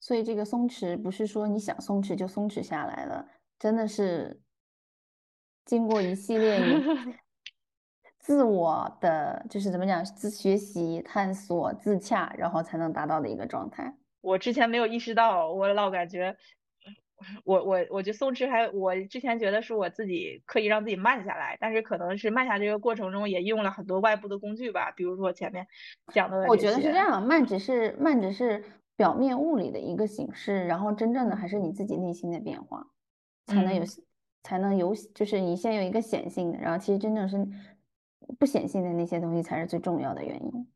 [0.00, 3.26] 所以这个松弛不是说你想松弛就松弛下来了，
[3.58, 4.42] 真的是
[5.64, 6.74] 经过一系列你
[8.24, 13.94] 自我的，就是怎么讲，自学习、探索、自洽，然后才能达到的一个状态。
[14.22, 16.34] 我之前没有意识到，我老感觉，
[17.44, 25.66] 我我我觉得松弛还，我之前觉得是我自己刻意让自己慢下来，但是可能是慢下这个过程中也用了很多外部的工具吧，比如说前面
[26.14, 28.64] 讲的我觉得是这样，慢只是慢只是
[28.96, 32.86] 表面物理的一个形式，然后真正的还是你自己内心的变化，
[33.44, 33.88] 才能有嗯
[34.42, 37.36] 才能有，就是你先有一个显性的，然后其实真正是
[38.38, 40.72] 不显性的那些东西才是最重要的原因。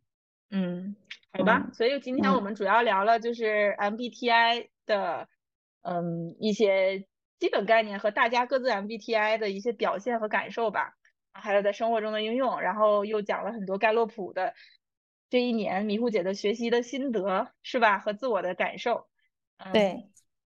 [0.51, 0.97] 嗯，
[1.33, 5.29] 好吧，嗯所以今天我嗯们主要聊了就是 MBTI 的，
[5.83, 7.07] 嗯，一些
[7.39, 10.95] 基本概念和大家各自 MBTI 的一些表现和感受吧，
[11.33, 14.55] 还有在生活中的应用，然后又讲了很多盖洛普的
[15.29, 17.99] 这一年迷糊姐的学习的心得，是吧？
[17.99, 19.07] 和自我的感受。
[19.59, 20.09] 嗯，对，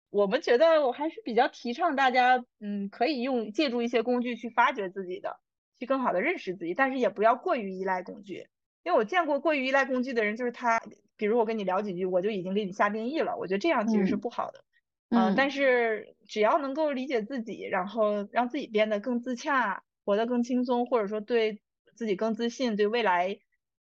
[0.10, 5.40] 我们觉得我还是比较提倡大家，嗯，可以用借助一些工具去发掘自己的，
[5.80, 8.48] 去更好的认识自己，但是也不要过于依赖工具。
[8.84, 10.80] 因为我见过过于依赖工具的人，就是他，
[11.18, 14.64] 比如我跟你聊几句，我就已经给你下定义了，我觉得这样其实是嗯不好的。
[15.10, 21.62] 嗯，但嗯是只要能够理解自己，然后让自己变得更自洽，活得更轻松，或者说对
[21.96, 23.40] 自己更自信，对未来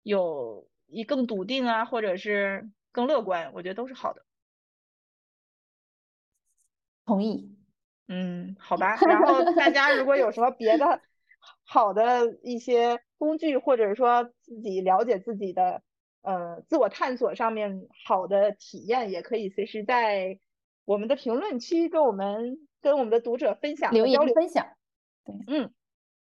[0.03, 4.23] 有一更笃定啊，或者是更乐观，我觉得都是好的。
[7.05, 7.55] 同意。
[8.07, 8.95] 嗯，好吧。
[9.07, 11.01] 然后大家如果有什么别的
[11.63, 15.81] 好的一些工具，或者说自己了解自己的
[16.21, 20.39] 呃自我探索上面好的体验，也可以随时在
[20.85, 24.05] 我们的评论区跟我们跟我们的读者分享留。
[24.05, 24.67] 言分享。
[25.23, 25.73] 对，嗯，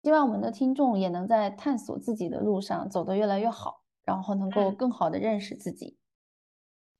[0.01, 5.97] 希望我们的听众也能在探索自己的路上走得越来越好，然后能够嗯更好的认识自己。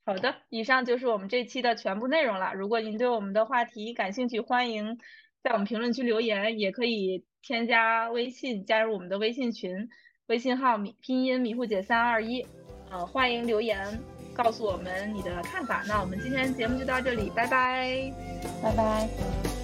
[0.06, 2.54] 好的，以上就是我们这期的全部内容了。
[2.54, 4.98] 如果您对我们的话题感兴趣，欢迎
[5.44, 9.90] 在我们评论区留言，也可以添加微信加入我们的微信群，
[10.28, 12.46] 微信号米拼音迷糊姐三二一，
[12.90, 14.00] 呃，欢迎留言
[14.34, 15.84] 告诉我们你的看法。
[15.88, 18.14] 那我们今天节目就到这里，拜拜。
[18.62, 19.59] 拜拜。